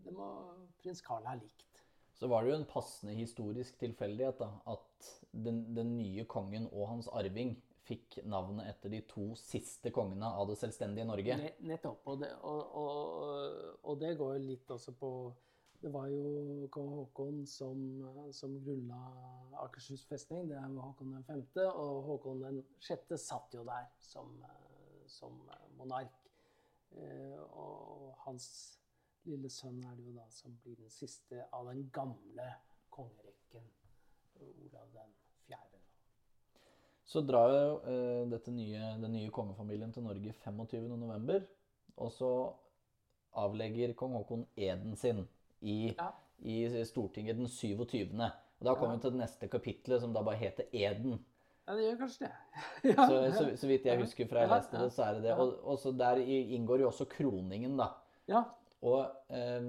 [0.05, 0.29] det må
[0.81, 1.85] prins Carl ha likt.
[2.17, 6.89] Så var det jo en passende historisk tilfeldighet da, at den, den, nye kongen og
[6.91, 7.55] hans arving
[7.91, 11.39] fikk navnet etter de to siste kongene av det selvstendige Norge.
[11.67, 12.07] Nettopp.
[12.11, 15.13] Og det, og, og, og det går litt også på
[15.81, 17.79] Det var jo kong Haakon som,
[18.37, 18.99] som grunnla
[19.65, 20.51] Akershus festning.
[20.51, 23.15] Det er Haakon 5., og Haakon 6.
[23.17, 24.35] satt jo der som,
[25.09, 25.41] som
[25.79, 26.21] monark.
[26.91, 28.51] Eh, og hans
[29.29, 32.49] lille sønn er det jo da som blir den siste av den gamle
[32.93, 33.69] kongerekken.
[34.41, 35.80] Olav den fjerde.
[37.11, 41.41] Så drar jo eh, dette nye, den nye kongefamilien til Norge 25.11.
[41.99, 42.29] Og så
[43.41, 45.25] avlegger kong Haakon eden sin
[45.61, 46.13] i, ja.
[46.47, 48.15] i Stortinget den 27.
[48.15, 51.19] Og da kommer vi til det neste kapitlet, som da bare heter Eden.
[51.67, 52.33] Ja, det gjør kanskje det.
[52.93, 55.35] ja, så, så, så, vidt jeg husker fra jeg leste det, så er det det.
[55.35, 57.91] Og, og så der inngår jo også kroningen, da.
[58.31, 58.45] Ja,
[58.81, 59.61] og eh,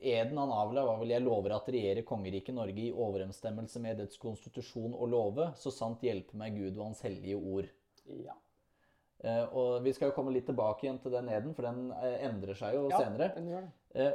[0.00, 4.16] eden han avla var vel 'Jeg lover at regjere kongeriket Norge i overensstemmelse med dets
[4.18, 7.68] konstitusjon og love, så sant hjelpe meg Gud og Hans hellige ord'.
[8.24, 8.38] Ja.
[9.20, 12.24] Eh, og vi skal jo komme litt tilbake igjen til den eden, for den eh,
[12.28, 13.32] endrer seg jo ja, senere.
[13.36, 13.74] Den gjør det.
[14.00, 14.14] Eh,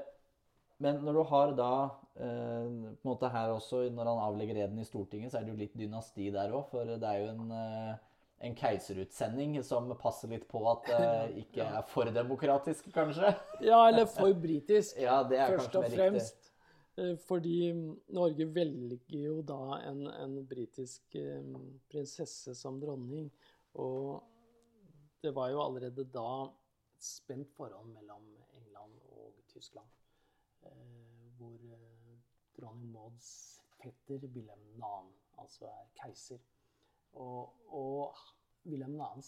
[0.84, 1.74] men når du har da
[2.18, 5.54] eh, på en måte her også, når han avlegger eden i Stortinget, så er det
[5.54, 8.02] jo litt dynasti der òg, for det er jo en eh,
[8.44, 13.34] en keiserutsending som passer litt på at det uh, ikke er for demokratisk, kanskje?
[13.70, 16.36] ja, eller for britisk, ja, det er først og fremst.
[16.36, 16.50] Riktig.
[16.94, 17.72] Eh, fordi
[18.14, 23.32] Norge velger jo da en, en britisk um, prinsesse som dronning.
[23.82, 24.22] Og
[25.24, 26.44] det var jo allerede da
[26.94, 28.28] et spent forhold mellom
[28.60, 29.90] England og Tyskland.
[31.40, 31.58] Hvor
[32.60, 33.32] dronning Mauds
[33.82, 34.92] fetter Wilhelm 2.
[35.42, 36.38] altså er keiser.
[37.14, 38.16] Og, og
[38.66, 39.22] Wilhelm 2.,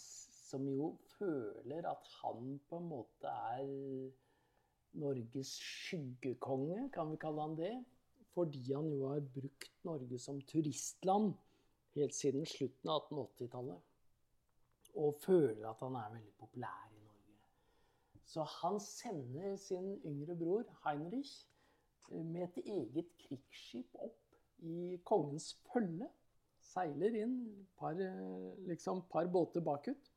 [0.46, 3.66] som jo føler at han på en måte er
[4.96, 7.74] Norges skyggekonge, kan vi kalle han det.
[8.36, 11.34] Fordi han jo har brukt Norge som turistland
[11.96, 13.80] helt siden slutten av 1880-tallet.
[15.00, 17.38] Og føler at han er veldig populær i Norge.
[18.26, 21.34] Så han sender sin yngre bror Heinrich
[22.12, 26.08] med et eget krigsskip opp i kongens følge
[26.76, 27.40] seiler inn
[27.80, 27.98] par,
[28.68, 30.12] liksom, par båter bakut.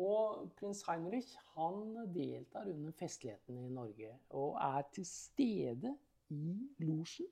[0.00, 5.96] Og prins Heinrich han deltar under festlighetene i Norge og er til stede
[6.30, 6.54] i
[6.86, 7.26] losjen.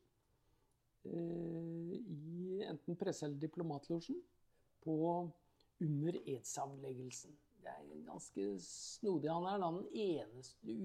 [1.06, 4.18] Eh, I enten presse- eller diplomatlosjen
[4.88, 7.36] under edsavleggelsen.
[7.62, 9.30] Det er ganske snodig.
[9.30, 10.76] Han er da den eneste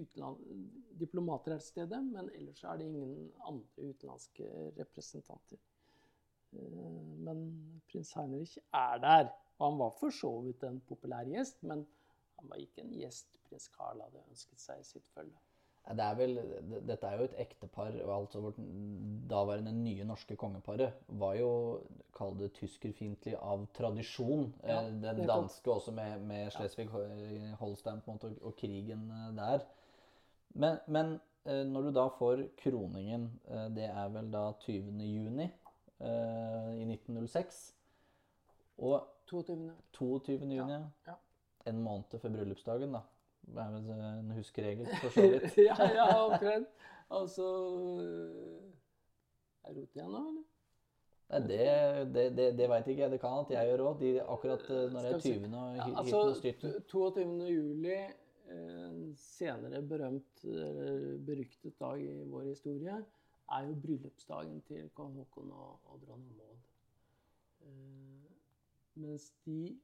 [0.99, 5.61] diplomater her til stede, men ellers er det ingen andre utenlandske representanter.
[6.55, 7.45] Eh, men
[7.91, 9.31] prins Heinrich er der.
[9.59, 11.85] Og han var for så vidt en populær gjest, men
[12.39, 15.39] han var ikke en gjest prins Carl hadde ønsket seg i sitt følge.
[15.83, 16.37] Det er vel,
[16.87, 17.95] dette er jo et ektepar.
[18.15, 18.59] altså Vårt
[19.29, 21.49] daværende nye norske kongeparet var jo
[22.15, 24.53] kall det tyskerfiendtlig av tradisjon.
[24.63, 29.67] Ja, eh, Den danske også med, med Slesvig-Holstein og, og, krigen eh, der.
[30.55, 33.25] Men, men, når du da får kroningen,
[33.75, 35.01] det er vel da 20.
[35.03, 35.49] juni
[36.01, 37.63] i 1906.
[38.77, 39.71] Og 22.
[39.93, 40.37] 22.
[40.57, 41.17] juni, ja.
[41.69, 43.03] En måned før bryllupsdagen, da.
[43.43, 45.57] Det er vel en huskeregel, for så vidt.
[45.69, 46.67] ja, ja, omtrent.
[47.13, 47.45] Altså
[49.63, 50.43] Er rot igjen nå, eller?
[51.33, 51.59] Nei, det,
[52.13, 53.11] det, det, det veit ikke jeg.
[53.13, 54.03] Det kan at jeg gjør òg.
[54.35, 55.55] Akkurat eh, når det er 20.
[55.57, 57.25] og ja, altså, 22.
[57.49, 57.99] juli,
[58.53, 62.99] en senere berømt, eller beryktet dag i vår historie,
[63.51, 66.57] er jo bryllupsdagen til kong Haakon og, og dronning Maud.
[67.61, 68.31] Eh,
[68.95, 69.79] mens de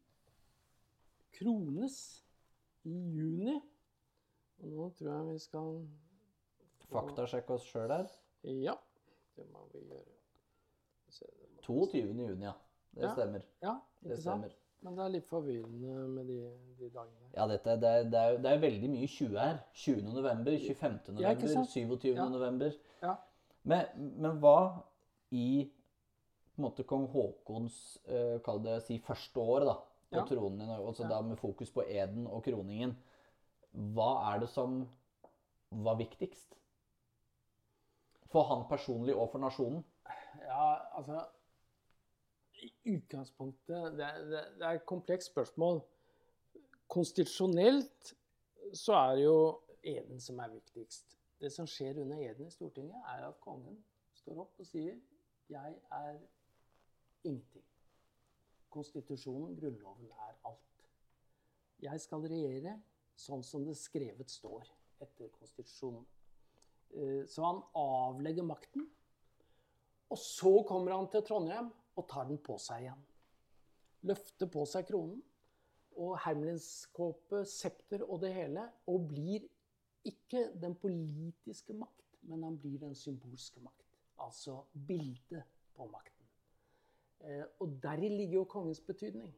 [1.33, 2.25] krones
[2.83, 3.55] i juni
[4.59, 5.75] Og nå tror jeg vi skal
[6.89, 8.07] Faktasjekke oss sjøl her.
[8.49, 8.73] Ja,
[9.37, 10.15] det må vi gjøre.
[11.13, 11.99] Se, det må- 22.
[12.25, 12.53] juni, ja.
[12.95, 13.11] Det Ja.
[13.13, 13.41] stemmer.
[13.61, 14.55] Ja, Det ikke sant?
[14.81, 16.37] Men det er litt forvirrende med de,
[16.79, 17.29] de dagene.
[17.35, 19.57] Ja, dette, det, er, det, er, det er veldig mye 20 her.
[19.73, 20.01] 20.
[20.13, 21.13] november, 25.
[21.13, 22.15] November, ja, 27.
[22.15, 22.29] Ja.
[22.29, 22.71] november.
[23.03, 23.15] Ja.
[23.69, 24.55] Men, men hva
[25.35, 25.69] i
[26.59, 27.75] måte kong Haakons
[28.09, 29.75] eh, det si første år da,
[30.09, 30.25] på Ja.
[30.25, 31.09] tronen, i Norge, altså Ja.
[31.09, 32.95] da med fokus på eden og kroningen,
[33.93, 34.81] hva er det som
[35.71, 36.55] var viktigst?
[38.29, 39.83] For han personlig og for nasjonen?
[40.41, 41.25] Ja, altså
[42.59, 45.81] I utgangspunktet Det, det, det er et komplekst spørsmål.
[46.89, 48.15] Konstitusjonelt
[48.73, 51.18] så er det jo eden som er viktigst.
[51.39, 53.77] Det som skjer under eden i Stortinget, er at kongen
[54.13, 54.99] står opp og sier
[55.49, 56.19] 'Jeg er
[57.23, 57.65] ingenting'.
[58.69, 60.85] Konstitusjonen, Grunnloven, er alt.
[61.81, 62.81] Jeg skal regjere
[63.15, 64.67] sånn som det skrevet står
[65.01, 66.05] etter konstitusjonen.
[66.91, 68.89] Eh, Så han avlegger makten.
[70.09, 73.05] Og så kommer han til Trondheim og tar den på seg igjen.
[74.09, 75.21] Løfter på seg kronen
[75.99, 78.71] og hermelinskåpe, septer og det hele.
[78.87, 79.47] Og blir
[80.07, 83.85] ikke den politiske makt, men han blir den symbolske makt.
[84.19, 85.43] Altså bildet
[85.75, 86.27] på makten.
[87.19, 89.31] Eh, Og deri ligger jo kongens betydning.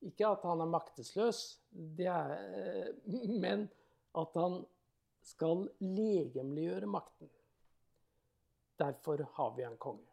[0.00, 1.60] Ikke at han er maktesløs,
[1.98, 2.94] er, eh,
[3.44, 3.68] men
[4.16, 4.62] at han
[5.22, 7.30] skal legemliggjøre makten.
[8.80, 10.06] Derfor har vi en konge.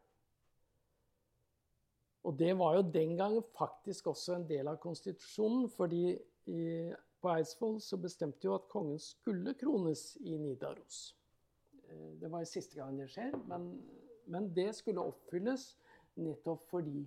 [2.28, 6.18] Og det var jo den gangen faktisk også en del av konstitusjonen, fordi
[6.52, 6.64] i,
[7.28, 11.12] på Eidsvoll så bestemte jo at kongen skulle krones i Nidaros.
[11.90, 13.68] Eh, Det var siste gang det skjer, men,
[14.32, 15.74] men det skulle oppfylles
[16.16, 17.04] nettopp fordi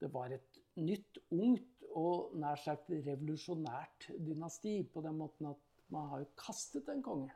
[0.00, 5.60] det var et nytt, ungt og nær sagt revolusjonært dynasti, på den måten at
[5.92, 7.30] man har jo kastet en konge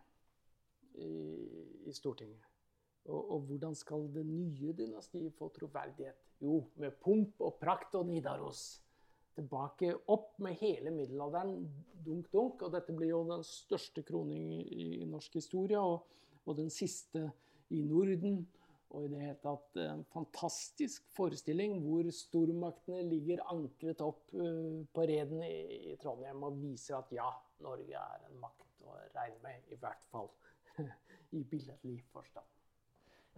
[0.97, 1.13] i,
[1.87, 2.49] i Stortinget.
[3.09, 6.19] Og, og hvordan skal det nye dynastiet få troverdighet?
[6.43, 8.81] Jo, med pomp og prakt og Nidaros.
[9.39, 11.61] Tilbake opp med hele middelalderen,
[12.05, 12.65] dunk, dunk.
[12.67, 16.09] Og dette blir jo den største kroning i, norsk historie, og,
[16.45, 17.29] og den siste
[17.75, 18.43] i Norden.
[18.89, 25.05] Og i det hele tatt en fantastisk forestilling hvor stormaktene ligger ankret opp eh, på
[25.11, 27.29] reden i Trondheim og viser at ja,
[27.65, 30.33] Norge er en makt å regne med, i hvert fall
[31.37, 32.58] i billedlig forstand.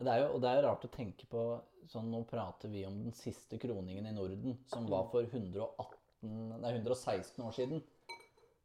[0.00, 1.44] Det er jo og det er jo rart å tenke på
[1.90, 5.96] sånn Nå prater vi om den siste kroningen i Norden, som var for 118,
[6.62, 7.82] nei, 116 år siden.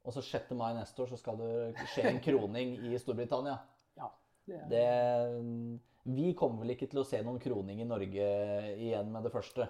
[0.06, 0.54] Og så 6.
[0.60, 3.58] mai neste år så skal det skje en kroning i Storbritannia.
[3.98, 4.12] Ja,
[4.46, 8.30] det er, Det, vi kommer vel ikke til å se noen kroning i Norge
[8.76, 9.66] igjen med det første.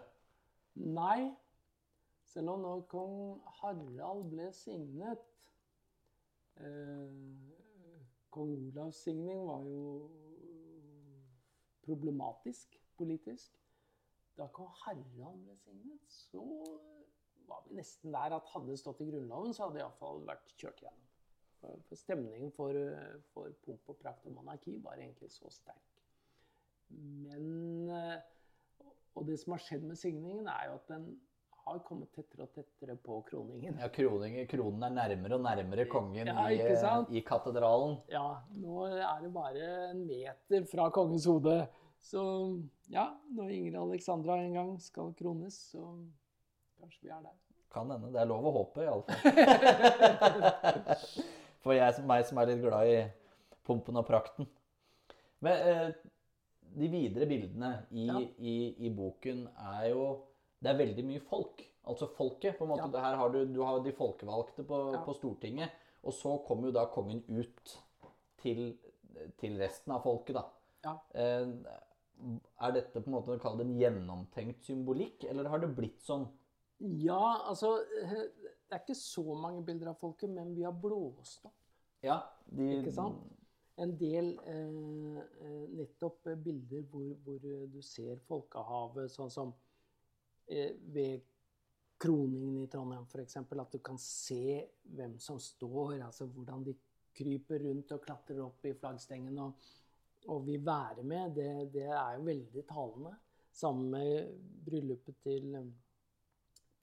[0.76, 1.32] Nei,
[2.28, 3.16] selv om nå kong
[3.62, 5.22] Harald ble signet
[6.60, 7.14] eh,
[8.36, 9.86] Kong Olavs signing var jo
[11.86, 13.56] problematisk politisk.
[14.36, 16.44] Da kong Harald ble signet, så
[17.48, 20.56] var vi nesten der at hadde det stått i Grunnloven, så hadde det iallfall vært
[20.60, 21.02] kjørt gjennom.
[21.88, 22.78] For stemningen for,
[23.34, 26.02] for pomp og prakt og monarki var egentlig så sterk.
[26.94, 28.20] Men eh,
[29.16, 31.08] Og det som har skjedd med signingen, er jo at den
[31.66, 33.80] har kommet tettere og tettere på kroningen.
[33.82, 36.60] Ja, kroningen, Kronen er nærmere og nærmere kongen Ja, i,
[37.18, 37.96] i katedralen.
[38.12, 38.26] Ja,
[38.62, 41.64] nå er det bare en meter fra kongens hode.
[42.06, 42.22] Så
[42.94, 45.82] ja, når Ingrid Alexandra en gang skal krones, så
[46.78, 47.34] kanskje vi er der.
[47.74, 48.12] Kan hende.
[48.14, 49.16] Det er lov å håpe, iallfall.
[51.66, 53.00] For jeg, meg som er litt glad i
[53.66, 54.46] pumpen og prakten.
[55.44, 55.90] Men eh,
[56.78, 58.20] de videre bildene i, Ja.
[58.38, 60.06] i, i boken er jo
[60.62, 61.64] Det er veldig mye folk.
[61.86, 62.58] Altså folket.
[62.58, 62.98] på en måte.
[62.98, 63.16] Ja.
[63.20, 65.04] Har du, du har de folkevalgte på, Ja.
[65.06, 65.70] på Stortinget.
[66.04, 67.76] Og så kommer jo da kongen ut
[68.42, 68.78] til,
[69.38, 70.46] til resten av folket, da.
[70.86, 70.96] Ja.
[71.14, 71.48] Eh,
[72.62, 76.28] er dette på en måte kall det en gjennomtenkt symbolikk, eller har det blitt sånn?
[76.80, 81.54] Ja, altså Det er ikke så mange bilder av folket, men vi har blåst opp
[82.04, 83.22] Ja, de, Ikke sant?
[83.78, 87.40] en del eh, eh, nettopp bilder hvor, hvor
[87.72, 89.54] du ser folkehavet, sånn som
[90.46, 91.24] ved
[91.98, 93.38] kroningen i Trondheim f.eks.
[93.38, 94.60] At du kan se
[94.96, 96.76] hvem som står, altså hvordan de
[97.16, 99.70] kryper rundt og klatrer opp i flaggstengen og,
[100.28, 101.36] og vil være med.
[101.38, 103.16] Det, det er jo veldig talende.
[103.56, 104.34] Sammen med
[104.66, 105.54] bryllupet til,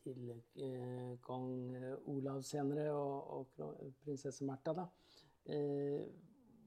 [0.01, 1.77] til eh, kong
[2.09, 4.87] Olav senere og, og prinsesse Märtha.
[5.53, 6.01] Eh,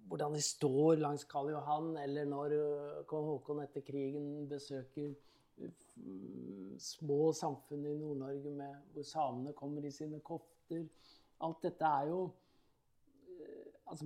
[0.05, 5.34] hvordan de står langs Karl Johan, eller når eh, kong Haakon etter krigen besøker eh,
[6.81, 10.85] små samfunn i Nord-Norge hvor samene kommer i sine kofter.
[11.45, 12.21] Alt dette er jo,
[13.39, 14.05] eh, altså,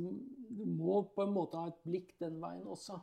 [0.49, 2.97] Du må på en måte ha et blikk den veien også,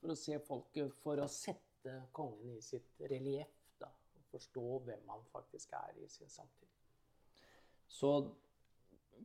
[0.00, 3.52] for å se folket, for å sette kongen i sitt relieff.
[3.78, 6.68] da, og Forstå hvem han faktisk er i sin samtid.
[7.88, 8.12] Så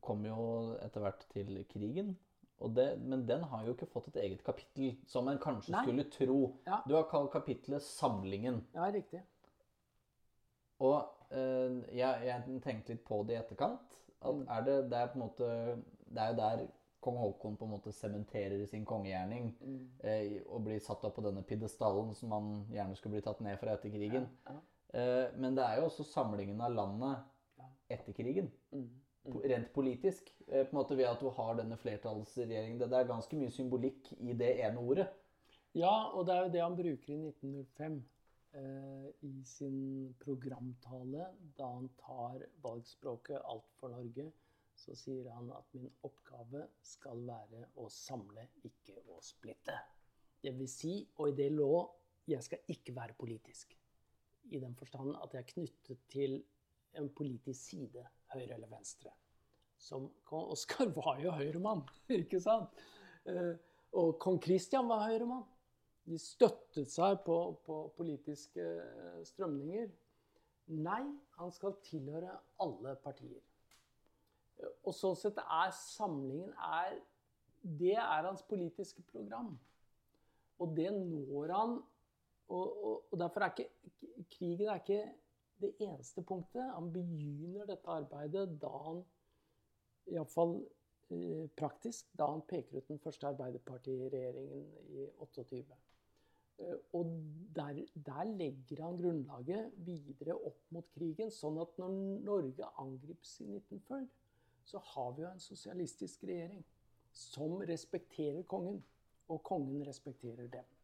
[0.02, 2.18] kom jo etter hvert til krigen.
[2.60, 5.84] Det, men den har jo ikke fått et eget kapittel, som en kanskje Nei.
[5.86, 6.38] skulle tro.
[6.66, 6.80] Ja.
[6.88, 8.62] Du har kalt kapittelet 'Samlingen'.
[8.74, 9.22] Ja, riktig.
[10.80, 13.80] Og eh, jeg, jeg tenkte litt på det i etterkant.
[14.22, 14.48] At Mm.
[14.50, 16.68] er det, det er på en måte Det er jo der
[17.02, 19.90] kong Haakon på en måte sementerer sin kongegjerning Mm.
[20.04, 23.58] eh, og blir satt opp på denne pidestallen som han gjerne skulle bli tatt ned
[23.60, 24.28] fra etter krigen.
[24.48, 24.56] Ja.
[25.00, 27.20] Eh, men det er jo også samlingen av landet
[27.60, 27.66] Ja.
[27.90, 28.52] etter krigen.
[28.72, 28.90] Mm.
[29.28, 30.30] Rent politisk.
[30.48, 32.80] Eh, på en måte Ved at du har denne flertallsregjeringen.
[32.80, 35.08] Det er ganske mye symbolikk i det ene ordet.
[35.76, 37.98] Ja, og det er jo det han bruker i 1905
[38.58, 41.28] eh, i sin programtale.
[41.58, 44.32] Da han tar valgspråket 'Alt for Norge',
[44.78, 49.76] så sier han at min oppgave skal være å samle, ikke å splitte.
[50.42, 51.72] Det vil si, og i det lå,
[52.28, 53.74] jeg skal ikke være politisk.
[54.52, 56.38] I den forstand at jeg er knyttet til
[56.98, 59.12] en politisk side, høyre eller venstre.
[59.78, 61.84] Som Oskar var jo høyremann,
[62.22, 62.74] ikke sant?
[63.30, 63.54] Eh,
[63.98, 65.46] Og kong Kristian var høyremann.
[66.08, 69.90] De støttet seg på, på politiske eh, strømninger.
[70.78, 71.04] Nei,
[71.38, 73.40] han skal tilhøre alle partier.
[74.84, 76.98] Og sånn sett er samlingen er,
[77.62, 79.54] Det er hans politiske program.
[80.58, 81.78] Og det når han
[82.48, 85.02] Og, og, og derfor er ikke krigen er ikke
[85.62, 86.64] det eneste punktet.
[86.74, 89.04] Han begynner dette arbeidet da han
[90.08, 90.60] Iallfall
[91.12, 95.64] eh, praktisk, da han peker ut den første Arbeiderpartiregjeringen i 28.
[96.58, 97.12] Eh, Og
[97.56, 103.50] der, der legger han grunnlaget videre opp mot krigen, sånn at når Norge angripes i
[103.58, 104.08] 1940,
[104.68, 106.64] så har vi jo en sosialistisk regjering
[107.18, 108.82] som respekterer kongen,
[109.28, 110.77] og kongen respekterer dem.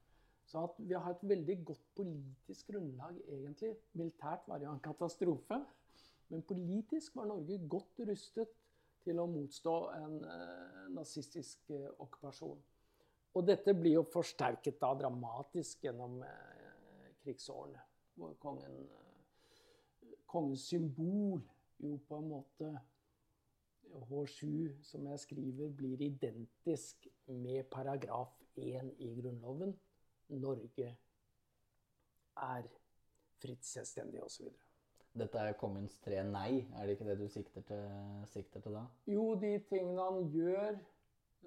[0.54, 3.72] Så at vi har et veldig godt politisk grunnlag, egentlig.
[3.98, 5.58] Militært var det jo en katastrofe.
[6.30, 8.52] Men politisk var Norge godt rustet
[9.02, 12.60] til å motstå en eh, nazistisk eh, okkupasjon.
[13.34, 17.82] Og dette blir jo forsterket da dramatisk gjennom eh, krigsårene.
[18.22, 21.42] Hvor kongen, eh, kongens symbol
[21.82, 22.70] jo på en måte
[24.12, 29.74] H7, som jeg skriver, blir identisk med paragraf 1 i Grunnloven.
[30.30, 30.96] Norge
[32.36, 32.70] er
[33.42, 34.48] fritt, selvstendig osv.
[35.14, 37.84] Dette er kongens tre nei, er det ikke det du sikter til,
[38.34, 38.88] sikter til da?
[39.06, 40.80] Jo, de tingene han gjør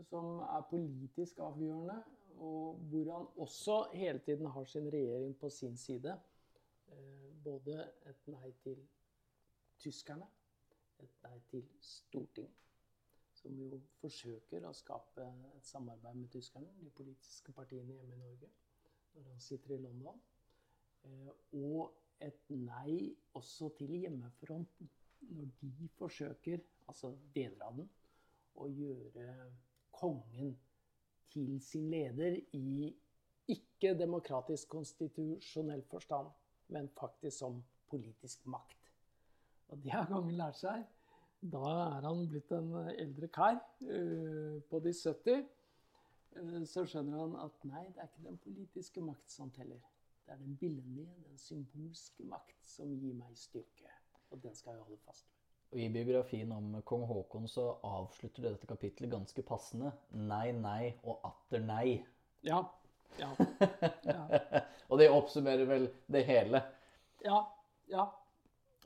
[0.05, 1.97] som er politisk avgjørende,
[2.37, 6.21] og hvor han også hele tiden har sin regjering på sin side.
[6.89, 8.81] Eh, Både et nei til
[9.79, 10.27] tyskerne,
[10.99, 12.55] et nei til Stortinget,
[13.39, 15.23] som jo forsøker å skape
[15.55, 18.51] et samarbeid med tyskerne, de politiske partiene hjemme i Norge,
[19.17, 20.21] når han sitter i London.
[21.05, 24.91] Eh, Og et nei også til hjemmefronten,
[25.21, 27.89] når de forsøker, altså deler av den,
[28.57, 29.51] å gjøre
[29.97, 30.55] kongen
[31.33, 32.93] til sin leder i
[33.53, 36.31] ikke demokratisk konstitusjonell forstand,
[36.73, 37.61] men faktisk som
[37.91, 38.91] politisk makt.
[39.71, 40.87] Og det har kongen lært seg.
[41.47, 41.63] Da
[41.99, 45.45] er han blitt en eldre kar øh, på de 70.
[46.37, 49.81] Eh, Så skjønner han at nei, det er ikke den politiske makt som teller.
[50.27, 53.93] Det er den billedlige, den symbolske makt som gir meg styrke.
[54.35, 55.43] Og den skal jeg holde fast ved.
[55.73, 59.93] Og I biografien om kong Haakon så avslutter du dette kapitlet ganske passende.
[60.15, 62.01] Nei, nei og atter nei.
[62.47, 62.63] Ja.
[63.19, 63.31] Ja.
[64.07, 64.27] Ja.
[64.89, 66.61] og det oppsummerer vel det hele.
[67.25, 67.41] Ja.
[67.91, 68.05] ja.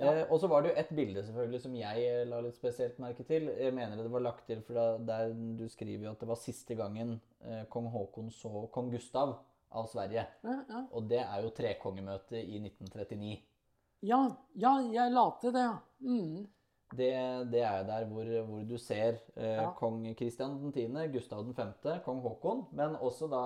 [0.00, 3.00] Eh, og så var det jo et bilde selvfølgelig som jeg eh, la litt spesielt
[3.02, 3.50] merke til.
[3.52, 6.76] Jeg mener det var lagt til, for der du skriver jo at det var siste
[6.78, 9.36] gangen eh, kong Haakon så kong Gustav
[9.70, 10.24] av Sverige.
[10.42, 10.86] ja, ja.
[10.96, 13.36] Og det er jo trekongemøtet i 1939.
[14.08, 14.22] Ja,
[14.56, 15.76] ja, jeg la til det, ja.
[16.00, 16.48] Mm.
[16.90, 17.12] Det,
[17.52, 21.76] det er der hvor, hvor du ser eh, kong Kristian 10., Gustav 5.,
[22.06, 23.44] kong Haakon, men også da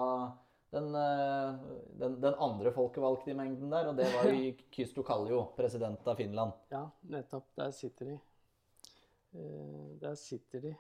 [0.75, 1.55] den, eh,
[1.99, 6.19] den, den andre folkevalgte i mengden der, og det var jo Kysto Kallio, president av
[6.19, 6.57] Finland.
[6.75, 7.47] Ja, nettopp.
[7.55, 8.17] Der sitter de.
[9.39, 10.75] Eh, der sitter de.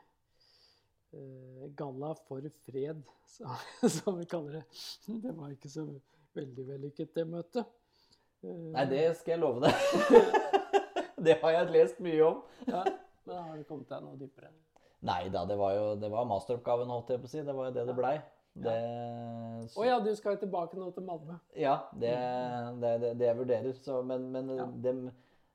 [1.15, 3.07] Eh, Galla for fred,
[4.01, 4.65] som, vi kaller det.
[5.07, 5.87] Det var ikke så
[6.35, 7.81] veldig vellykket, det møtet.
[8.45, 10.51] Nei, det skal jeg love deg.
[11.25, 12.43] det har jeg lest mye om.
[12.67, 12.83] ja,
[13.25, 14.51] men har det kommet deg noe dypere?
[15.05, 17.47] Nei da, det var jo det var masteroppgaven, holdt jeg på å si.
[17.47, 18.19] Det var jo det det blei.
[18.55, 18.73] Det,
[19.75, 21.41] Å ja, du skal tilbake nå til Malmö.
[21.59, 22.13] Ja, det,
[22.83, 23.79] det, det, det jeg vurderer.
[23.83, 24.53] Så, men men
[24.85, 25.09] dem,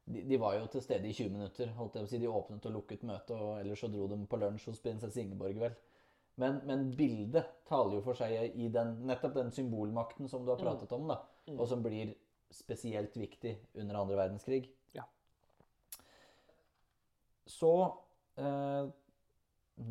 [0.03, 1.71] de, de var jo til stede i 20 minutter.
[1.77, 2.19] holdt jeg å si.
[2.19, 5.61] De åpnet og lukket møtet, og ellers så dro de på lunsj hos prinsesse Ingeborg,
[5.61, 5.77] vel.
[6.39, 10.59] Men, men bildet taler jo for seg i den, nettopp den symbolmakten som du har
[10.61, 11.17] pratet om, da,
[11.51, 12.13] og som blir
[12.51, 14.69] spesielt viktig under andre verdenskrig.
[14.95, 15.03] Ja.
[17.49, 17.73] Så
[18.39, 18.87] eh,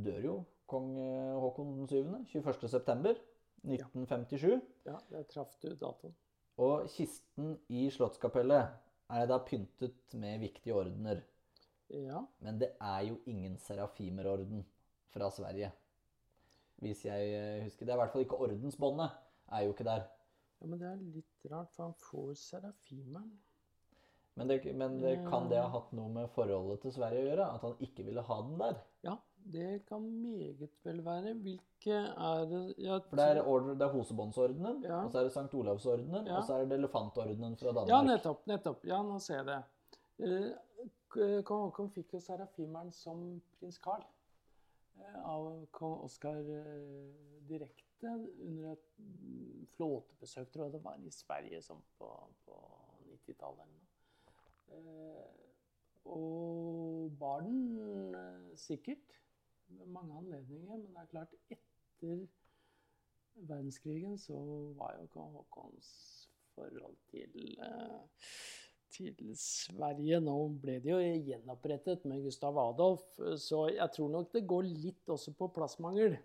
[0.09, 0.39] dør jo
[0.69, 1.01] kong
[1.41, 2.05] Håkon Haakon 7.
[2.45, 4.61] 21.9.1957.
[4.85, 6.15] Ja, der traff du datoen.
[6.59, 8.67] Og kisten i Slottskapellet
[9.15, 11.23] er da pyntet med viktige ordener.
[11.89, 12.27] Ja.
[12.45, 14.67] Men det er jo ingen serafimerorden
[15.15, 15.71] fra Sverige.
[16.83, 17.87] Hvis jeg eh, husker.
[17.87, 19.11] Det er i hvert fall ikke ordensbåndet.
[19.53, 20.03] Er jo ikke der.
[20.61, 23.41] ja, men det er litt rart, for han får serafimeren.
[24.35, 27.47] Men, det, men det, kan det ha hatt noe med forholdet til Sverige å gjøre?
[27.57, 28.77] At han ikke ville ha den der?
[29.53, 31.33] Det kan meget vel være.
[31.35, 34.99] Hvilke er det ja, For det er, order, det er Hosebåndsordenen, Ja.
[35.05, 36.37] og så er det Sankt Olavsordenen, Ja.
[36.37, 37.89] og så er det Elefantordenen fra Danmark.
[37.89, 38.47] Ja, nettopp.
[38.47, 38.85] nettopp.
[38.85, 39.63] Ja, nå ser jeg det.
[40.21, 44.03] Eh, Kong Haakon fikk jo serafimeren som prins Carl
[45.01, 47.15] eh, av kong Oskar eh,
[47.49, 48.13] direkte
[48.45, 52.11] under et flåtebesøk, tror jeg det var, i Sverige som på,
[52.45, 52.59] på
[53.09, 53.73] 90-tallet.
[54.71, 55.47] Eh,
[56.05, 58.15] og bar den
[58.57, 59.18] sikkert
[59.69, 62.27] ved mange anledninger, men det er klart etter
[63.49, 64.39] verdenskrigen så
[64.79, 65.91] var jo ikke Haakons
[66.55, 68.01] forhold til, eh,
[68.91, 70.99] til Sverige Nå ble det jo
[71.29, 73.05] gjenopprettet med Gustav Adolf,
[73.37, 76.19] så jeg tror nok det går litt også på plassmangel.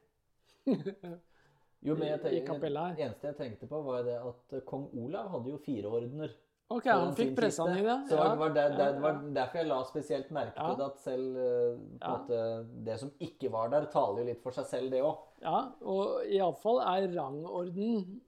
[1.84, 5.58] Jo, men jeg tenker, eneste jeg tenkte på, var det at kong Olav hadde jo
[5.66, 6.32] fire ordener.
[6.74, 7.96] OK, han fikk pressa han i det.
[8.10, 10.68] Så Ja, det, var der, der, det var derfor jeg la spesielt merke Ja.
[10.70, 12.12] til det at selv eh, på Ja.
[12.18, 12.40] måte,
[12.88, 15.18] det som ikke var der, taler jo litt for seg selv, det òg.
[15.44, 18.22] Ja, og iallfall er rangorden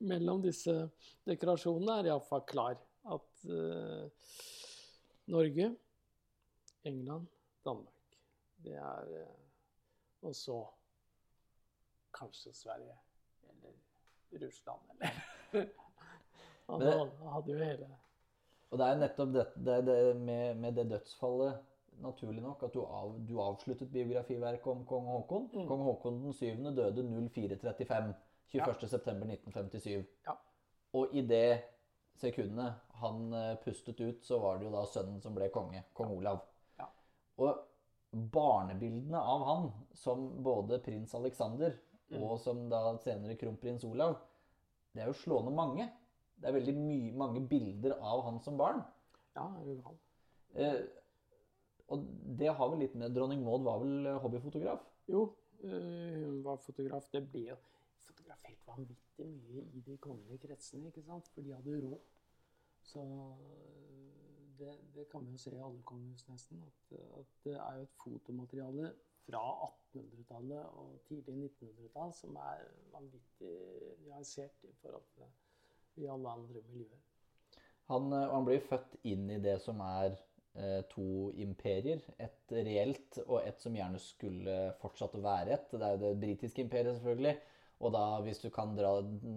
[0.00, 0.74] mellom disse
[1.26, 2.78] dekorasjonene er iallfall klar.
[3.08, 4.04] At uh,
[5.32, 5.70] Norge,
[6.84, 7.26] England,
[7.64, 8.16] Danmark
[8.60, 10.58] Det er uh, Og så
[12.12, 12.96] kanskje Sverige.
[13.48, 15.68] Eller Russland, eller
[16.68, 16.94] Han det-
[17.32, 17.88] hadde- jo hele
[18.70, 21.60] Og det er nettopp det, det, det med, med det dødsfallet,
[22.02, 25.48] naturlig nok, at du, av, du avsluttet biografiverket om kong Haakon.
[25.54, 25.66] Mm.
[25.70, 26.74] Kong Haakon den 7.
[26.76, 28.12] døde 0435,
[28.52, 28.88] 21.
[28.88, 30.04] september 1957.
[30.26, 30.34] Ja.
[30.92, 31.62] Og i det
[32.20, 36.12] sekundet han eh, pustet ut, så var det jo da sønnen som ble konge, kong
[36.18, 36.42] Olav.
[36.78, 36.86] Ja.
[37.38, 37.58] Og
[38.12, 41.76] barnebildene av han, som både prins Alexander
[42.10, 42.22] Mm.
[42.24, 44.14] og som da senere kronprins Olav,
[44.94, 45.84] det er jo slående mange.
[46.38, 48.82] Det er veldig my mange bilder av han som barn.
[49.36, 49.98] Ja, er jo gal?
[50.58, 50.82] Eh,
[51.88, 52.04] og
[52.38, 54.84] det har vel litt med Dronning Maud var vel eh, hobbyfotograf?
[55.10, 55.24] Jo,
[55.62, 57.08] øh, hun var fotograf.
[57.12, 57.58] Det ble jo
[58.04, 61.30] fotografert vanvittig mye i de kongelige kretsene, ikke sant?
[61.34, 61.98] For de hadde råd.
[62.82, 63.88] Så øh,
[64.58, 67.88] det, det kan vi jo se i alle kongehus nesten, at, at det er jo
[67.88, 68.92] et fotomateriale
[69.28, 73.52] fra 1800-tallet og tidlig 1900-tall som er vanvittig
[74.06, 75.28] nyansert i forhold til
[75.96, 76.98] i alle andre miljøer.
[77.88, 80.12] Han, eh, han blir født inn i det som er
[80.58, 82.02] eh, to imperier.
[82.20, 85.70] Et reelt og et som gjerne skulle fortsatt å være et.
[85.72, 87.36] Det er jo det britiske imperiet, selvfølgelig.
[87.78, 88.96] Og da, hvis du kan dra,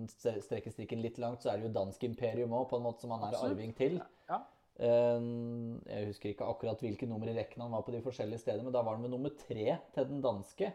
[0.09, 3.13] strekke strikken litt langt, så er det jo dansk imperium òg, på en måte som
[3.13, 3.53] han er Absolutt.
[3.53, 3.99] arving til.
[4.31, 4.41] Ja.
[4.81, 5.27] Eh,
[5.93, 8.73] Jeg husker ikke akkurat hvilke nummer i rekken han var på de forskjellige stedene, men
[8.73, 10.73] da var han med nummer tre til den danske.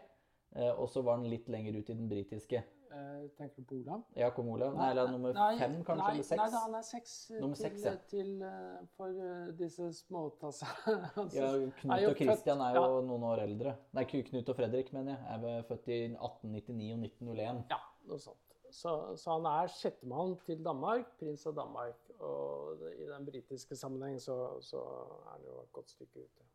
[0.57, 2.61] Og så var han litt lenger ut i den britiske.
[2.97, 4.03] Eh, tenker du på Olav?
[4.17, 4.73] Ja, kong Olav.
[4.77, 6.01] Nei, eller nummer Nei, fem, kanskje?
[6.01, 6.39] Nei, eller seks?
[6.41, 7.13] nei han er seks.
[7.31, 7.93] eh, Nummer til, seks, ja.
[8.13, 10.69] til, eh, for eh, disse småtassa.
[11.37, 13.03] Ja, er Knut og Kristian er jo ja.
[13.11, 13.75] noen år eldre.
[13.97, 15.37] Nei, Knut og Fredrik, mener jeg.
[15.59, 17.63] Er født i 1899 og 1901.
[17.75, 17.79] Ja,
[18.09, 18.43] noe sånt.
[18.73, 22.01] Så, så han er sjettemann til Danmark, prins av Danmark.
[22.17, 24.35] Og i den britiske sammenheng så,
[24.65, 24.81] så
[25.21, 26.47] er han jo et godt stykke ute.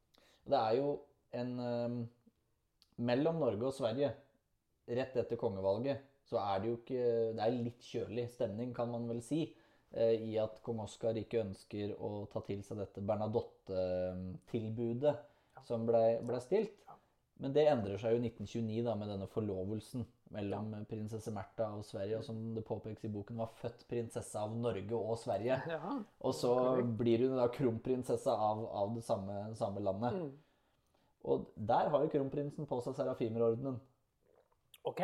[0.51, 0.91] Det er jo
[1.39, 2.01] en um,
[3.03, 4.11] Mellom Norge og Sverige,
[4.93, 6.03] rett etter kongevalget,
[6.33, 7.03] så er det jo ikke
[7.37, 9.41] Det er litt kjølig stemning, kan man vel si,
[9.93, 15.15] eh, i at kong Oskar ikke ønsker å ta til seg dette Bernadotte-tilbudet
[15.69, 16.77] som ble, ble stilt.
[17.43, 21.85] Men det endrer seg jo i 1929 da, med denne forlovelsen mellom prinsesse Märtha og
[21.85, 25.59] Sverige, og som det påpekes i boken, var født prinsesse av Norge og Sverige.
[25.73, 26.55] Ja, Og så
[26.99, 30.23] blir hun da kronprinsesse av, av det samme, samme landet.
[30.23, 30.31] Mm.
[31.33, 33.77] Og der har jo kronprinsen på seg serafimerordenen.
[34.89, 35.03] OK.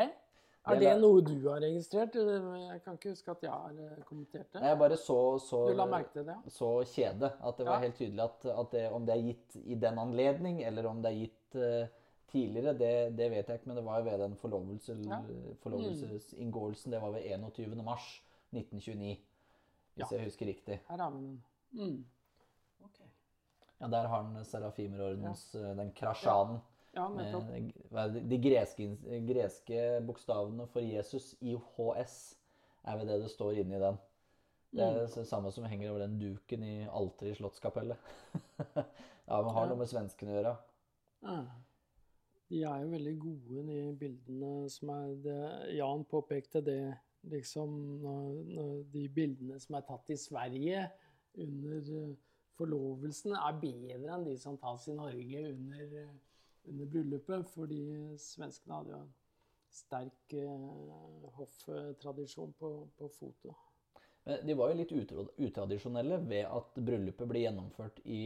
[0.66, 2.14] Er Det det noe du har registrert?
[2.14, 4.62] Jeg kan ikke huske at jeg har eh, kommentert det.
[4.62, 6.34] Jeg bare så, så, Du la merke til det?
[6.44, 6.50] ja?
[6.50, 7.78] så kjede at det var Ja.
[7.86, 11.12] helt tydelig at, at det, om det er gitt i den anledning, eller om det
[11.12, 11.88] er gitt uh,
[12.28, 15.20] tidligere, det, det vet jeg ikke, men det var jo ved den forlovelse, Ja.
[15.62, 16.92] forlovelsesinngåelsen.
[16.92, 17.82] Det var ved 21.
[17.84, 19.16] mars 1929,
[19.94, 20.16] hvis Ja.
[20.16, 20.80] jeg husker riktig.
[20.88, 21.42] Her har vi den.
[21.72, 22.04] Mm.
[22.84, 23.08] Okay.
[23.80, 26.58] Ja, Der har han Serafimerordens, eh, den krasjanen.
[26.98, 27.08] Ja.
[27.08, 28.88] Med det- de greske,
[29.28, 32.18] greske bokstavene for Jesus, IHS,
[32.84, 33.98] er vel det det står inni den.
[34.74, 37.96] Det er det samme som henger over den duken i alteret i Slottskapellet.
[38.76, 40.54] ja, men har noe med svenskene å gjøre.
[41.22, 41.38] Ja.
[42.48, 45.40] De er jo veldig gode, de bildene som er det,
[45.76, 46.80] Jan påpekte det,
[47.28, 50.86] liksom når, når de bildene som er tatt i Sverige
[51.44, 52.14] under eh,
[52.56, 56.14] forlovelsen, er bedre enn de som tas i Norge under, eh,
[56.66, 57.46] under bryllupet.
[57.54, 57.80] Fordi
[58.18, 59.14] svenskene hadde jo en
[59.70, 63.54] sterk eh, hofftradisjon på, på foto.
[64.24, 64.92] Men de var jo litt
[65.40, 68.22] utradisjonelle ved at bryllupet ble gjennomført i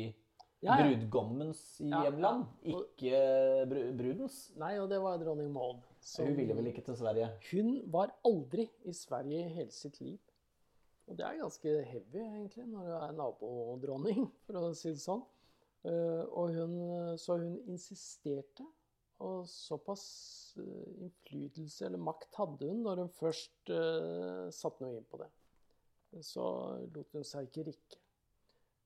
[0.63, 0.85] Ja, ja.
[0.87, 2.75] brudgommens hjemland, ja.
[2.77, 3.23] Og- ikke
[3.71, 4.37] br brudens.
[4.59, 5.81] Nei, og det var dronning Maud.
[6.03, 7.29] Så, Hun ville vel ikke til Sverige?
[7.51, 10.19] Hun var aldri i Sverige i hele sitt liv.
[11.11, 15.23] Og det er ganske heavy, egentlig, når du er nabodronning, for å si det sånn.
[15.89, 16.77] Eh, og hun,
[17.19, 18.67] så hun insisterte,
[19.23, 20.05] og såpass
[20.59, 25.29] eh, innflytelse eller makt hadde hun når hun først uh, satte noe inn på det.
[26.27, 26.45] Så
[26.93, 28.01] lot hun seg ikke rikke.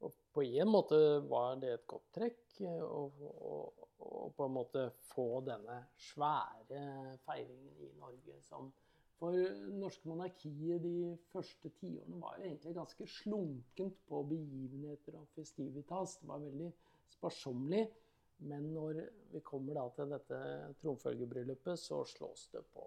[0.04, 5.40] Og på en måte var det et godt trekk eh, å på en måte få
[5.46, 5.78] denne
[6.10, 8.68] svære feiringen i Norge som
[9.16, 9.32] For
[9.80, 16.18] norske monarkiet de første tiårene var jo egentlig ganske slunkent på begivenheter og festivitas.
[16.20, 16.68] Det var veldig
[17.14, 17.86] sparsommelig.
[18.46, 19.00] Men når
[19.32, 20.38] vi kommer til dette
[20.82, 22.84] tronfølgebryllupet, så slås det på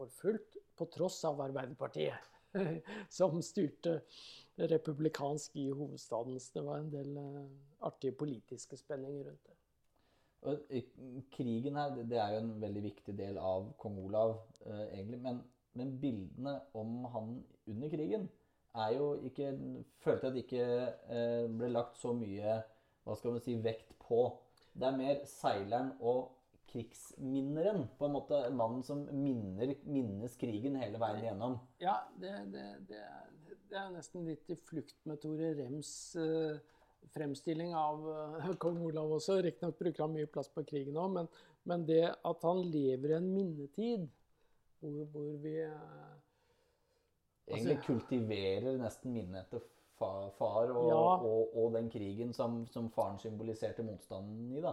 [0.00, 0.56] for fullt.
[0.76, 2.28] På tross av Arbeiderpartiet,
[3.18, 4.00] som styrte
[4.70, 6.40] republikansk i hovedstaden.
[6.40, 7.46] Så det var en del eh,
[7.88, 9.56] artige politiske spenninger rundt det.
[11.34, 15.20] Krigen her, det- er jo en veldig viktig del av kong Olav, eh, egentlig.
[15.20, 15.42] Men,
[15.76, 17.34] men bildene om han
[17.68, 18.28] under krigen
[18.74, 19.50] er jo ikke
[20.00, 20.66] Følte jeg at det ikke
[21.12, 22.60] eh, ble lagt så mye
[23.10, 24.24] hva skal man si, vekt på.
[24.72, 26.30] Det er mer seileren og
[26.70, 27.88] krigsminneren.
[27.98, 31.58] På en måte mannen som minner, minnes krigen hele veien igjennom.
[31.82, 35.90] Ja, det, det, det, er, det er nesten litt i flukt med Tore Rems
[36.20, 36.60] eh,
[37.14, 39.40] fremstilling av eh, kong Olav også.
[39.42, 41.30] Riktignok bruker han mye plass på krigen òg, men,
[41.68, 44.06] men det at han lever i en minnetid
[44.80, 46.08] hvor, hvor vi eh,
[47.50, 49.64] Egentlig kultiverer nesten minnet etter
[50.00, 51.00] fa- far og, Ja.
[51.28, 54.60] og, og den krigen som, som faren symboliserte motstanden i.
[54.64, 54.72] da.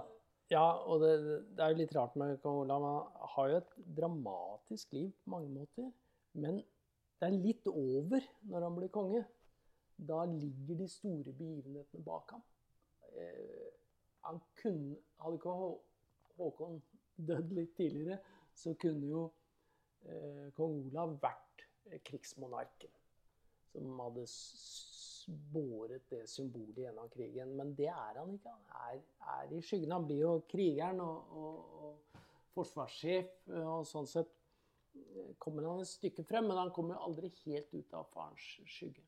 [0.50, 1.14] Ja, og det,
[1.58, 2.84] det er jo litt rart med kong Olav.
[2.88, 5.90] Han har jo et dramatisk liv på mange måter.
[6.40, 6.62] Men
[7.20, 9.26] det er litt over når han blir konge.
[9.98, 12.44] Da ligger de store begivenhetene bak ham.
[13.18, 13.74] Eh,
[14.28, 15.70] han kunne, hadde ikke Hå
[16.38, 16.80] Håkon
[17.18, 18.20] dødd litt tidligere,
[18.54, 19.24] så kunne jo
[20.06, 22.94] eh, kong Olav vært eh, krigsmonarken.
[23.74, 24.28] Som hadde
[25.28, 27.54] båret det symbolet gjennom krigen.
[27.60, 28.54] Men det er han ikke.
[28.54, 29.02] Han er,
[29.38, 29.96] er i skyggen.
[29.96, 32.24] Han blir jo krigeren og, og, og
[32.56, 34.34] forsvarssjef, eh, og sånn sett
[35.40, 39.04] kommer han et stykke frem, men han kommer jo aldri helt ut av farens skygge.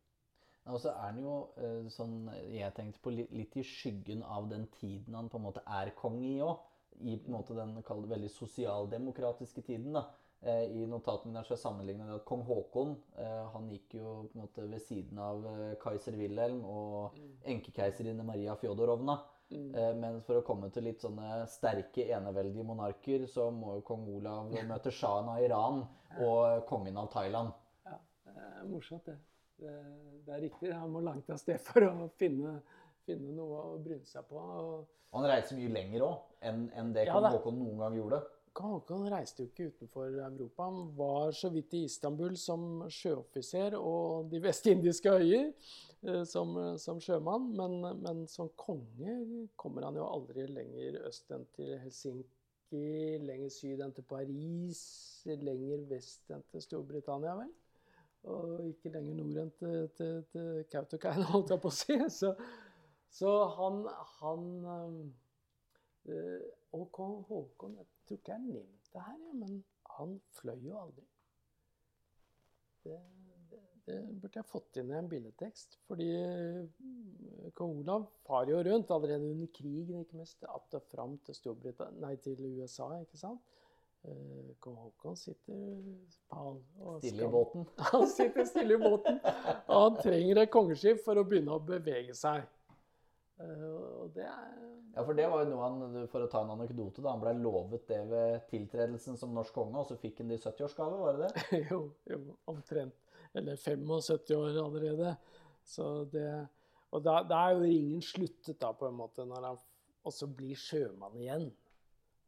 [0.70, 4.68] Og så er han jo eh, sånn Jeg tenkte på litt i skyggen av den
[4.76, 6.60] tiden han på en måte er konge i òg.
[7.00, 9.94] I på en måte den veldig sosialdemokratiske tiden.
[9.96, 10.04] da.
[10.42, 14.38] Eh, I notatene der så sammenligna det at kong Haakon eh, han gikk jo på
[14.38, 19.18] en måte ved siden av eh, keiser Wilhelm og enkekeiserinne Maria Fjodorovna.
[19.52, 24.06] Eh, Men for å komme til litt sånne sterke eneveldige monarker, så må jo kong
[24.16, 25.84] Olav møte sjahen av Iran
[26.24, 27.52] og kongen av Thailand.
[27.90, 29.18] Ja, det er morsomt, det.
[29.60, 29.76] det.
[30.24, 30.72] Det er riktig.
[30.72, 32.62] Han må langt av sted for å finne,
[33.04, 34.40] finne noe å bryne seg på.
[34.40, 38.24] Og han reiser mye lenger òg enn enn det kong ja, Haakon noen gang gjorde.
[38.58, 40.64] Haakon reiste jo ikke utenfor Europa.
[40.64, 45.52] Han var så vidt i Istanbul som sjøoffiser og de vestindiske øyer
[46.04, 47.50] eh, som, som sjømann.
[47.58, 53.84] Men, men som konge kommer han jo aldri lenger øst enn til Helsinki, lenger syd
[53.86, 54.84] enn til Paris,
[55.26, 57.54] lenger vest enn til Storbritannia, vel?
[58.30, 62.00] Og ikke lenger nord enn til, til, til Kautokeino, holdt jeg på å si.
[62.12, 62.34] Så,
[63.20, 63.86] så han,
[64.20, 64.50] han
[66.10, 66.42] øh,
[66.76, 67.80] Og kong Håkon
[68.10, 69.64] tror ikke jeg har nevnt det her, ja, men
[70.00, 71.06] han fløy jo aldri.
[72.84, 72.98] Det,
[73.52, 75.78] det, det burde jeg fått inn i en billedtekst.
[75.86, 81.18] Fordi eh, kong Olav far jo rundt allerede under krigen, ikke minst, att og fram
[81.28, 81.56] til,
[82.00, 83.46] nei, til USA, ikke sant.
[84.08, 85.58] Eh, Kong Haakon sitter
[86.32, 86.62] pal
[87.02, 87.66] Stille i båten.
[87.92, 89.20] han sitter stille i båten.
[89.68, 92.48] Og han trenger et kongeskip for å begynne å bevege seg.
[93.40, 93.66] Eh,
[94.04, 94.56] og det er
[94.96, 97.14] Ja, for det var jo noe han, For å ta en anekdote, da.
[97.14, 100.44] Han ble lovet det ved tiltredelsen som norsk konge, og så fikk han det i
[100.44, 101.60] 70-årsgave, var det det?
[101.70, 102.20] jo, jo,
[102.52, 102.98] omtrent.
[103.38, 105.14] Eller 75 år allerede.
[105.64, 106.30] Så det
[106.90, 109.60] Og da, da er jo ringen sluttet, da, på en måte, når han
[110.10, 111.52] også blir sjømann igjen.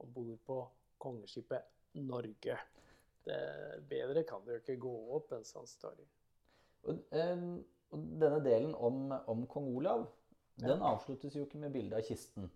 [0.01, 0.57] om bord på
[1.01, 2.57] kongeskipet Norge.
[3.26, 3.38] Det,
[3.89, 6.05] bedre kan det jo ikke gå opp en sånn story.
[6.89, 7.01] Og,
[7.93, 10.07] og denne delen om, om kong Olav,
[10.62, 12.49] den avsluttes jo ikke med bilde av kisten.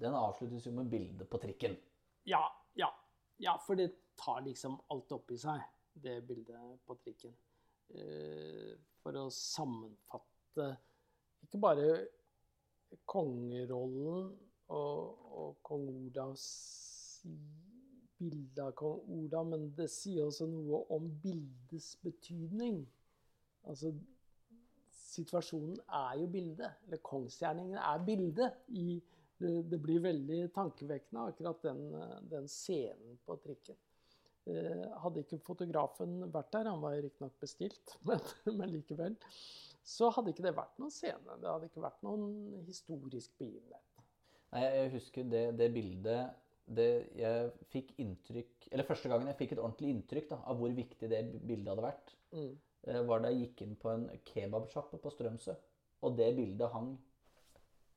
[0.00, 1.76] Den avsluttes jo med bilde på trikken.
[2.28, 2.42] Ja,
[2.78, 2.88] ja.
[3.40, 3.90] Ja, for det
[4.20, 7.32] tar liksom alt oppi seg, det bildet på trikken.
[7.90, 10.66] Eh, for å sammenfatte
[11.44, 11.88] ikke bare
[13.08, 14.30] kongerollen
[14.70, 16.46] og, og kong Olavs
[18.20, 22.82] bilde av kong Olav, men det sier også noe om bildets betydning.
[23.68, 23.94] Altså,
[25.10, 26.80] situasjonen er jo bildet.
[26.86, 28.58] Eller kongsgjerningen er bildet.
[28.68, 28.98] I,
[29.40, 31.86] det, det, blir veldig tankevekkende, akkurat den,
[32.30, 33.78] den scenen på trikken.
[34.48, 38.20] Eh, hadde ikke fotografen vært der, han var riktignok bestilt, men,
[38.56, 39.16] men likevel,
[39.84, 41.38] så hadde ikke det vært noen scene.
[41.40, 42.30] Det hadde ikke vært noen
[42.68, 44.06] historisk begivenhet.
[44.50, 46.88] Nei, Jeg husker det, det bildet det
[47.18, 51.08] jeg fikk inntrykk Eller første gangen jeg fikk et ordentlig inntrykk da, av hvor viktig
[51.10, 52.52] det bildet hadde vært, Mm.
[52.86, 55.54] Eh, var da jeg gikk inn på en kebabsjappe på Strømsø.
[56.06, 56.94] Og det bildet hang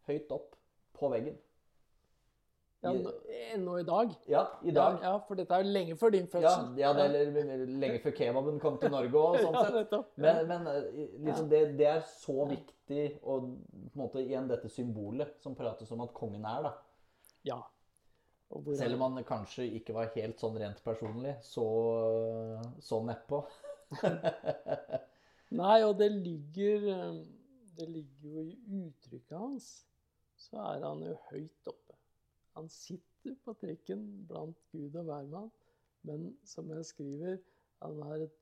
[0.07, 0.55] høyt opp
[0.97, 1.39] på veggen.
[2.84, 2.91] Ja,
[3.53, 4.09] Ennå i dag.
[4.27, 4.97] Ja, i dag.
[5.01, 6.73] Ja, ja, for dette er jo lenge før din fødsel.
[6.75, 9.93] ja det er lenge før kebaben kom til Norge òg, sånn Ja, sett.
[10.19, 10.89] Men, men eh,
[11.23, 15.95] liksom det, det er så viktig, og på en måte igjen dette symbolet som prates
[15.95, 16.73] om at kongen er, da.
[17.47, 17.61] Ja.
[18.75, 21.63] Selv om han kanskje ikke var helt sånn rent personlig, så,
[22.84, 23.39] så nedpå.
[25.61, 27.23] Nei, og det ligger eh,
[27.77, 29.67] Det ligger jo i uttrykket hans.
[30.37, 31.97] Så er han jo høyt oppe.
[32.57, 35.49] Han sitter på trikken blant Gud og hvermann,
[36.05, 37.37] men som jeg skriver,
[37.81, 38.35] han har et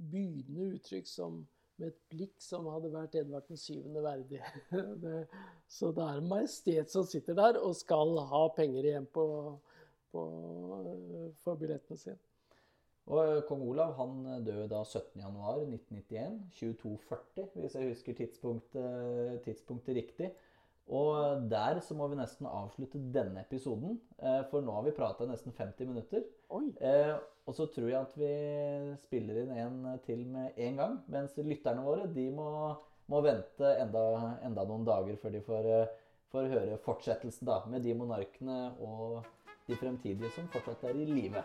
[0.00, 1.44] begynnende uttrykk som
[1.80, 4.40] med et blikk som hadde vært Edvard den syvende verdig.
[5.76, 9.24] Så det er en majestet som sitter der og skal ha penger igjen på,
[10.12, 10.24] på,
[11.44, 12.18] for billettene sine.
[13.10, 19.98] Og eh, kong Olav han eh, døde da 17.1.1991, 2240, hvis jeg husker tidspunktet, tidspunktet
[19.98, 20.30] riktig.
[20.90, 25.26] Og der så må vi nesten avslutte denne episoden, eh, for nå har vi prata
[25.28, 26.24] nesten 50 minutter.
[26.82, 27.14] Eh,
[27.46, 28.30] og så tror jeg at vi
[29.04, 32.48] spiller inn en til med en gang, mens lytterne våre de må,
[33.10, 34.04] må vente enda,
[34.46, 35.92] enda noen dager før de får, eh,
[36.34, 39.20] får høre fortsettelsen da, med de monarkene og
[39.68, 41.44] de fremtidige som fortsatt er i live.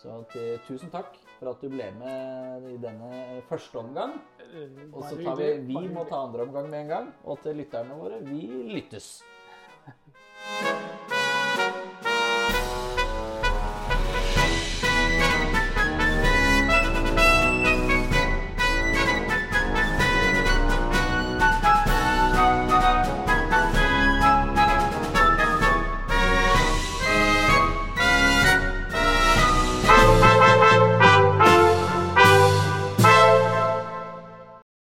[0.00, 4.14] Så til, tusen takk for at du ble med i denne første omgang.
[4.40, 7.10] Eh, Og så tar vi Vi må ta andre omgang med en gang.
[7.24, 9.22] Og til lytterne våre vi lyttes.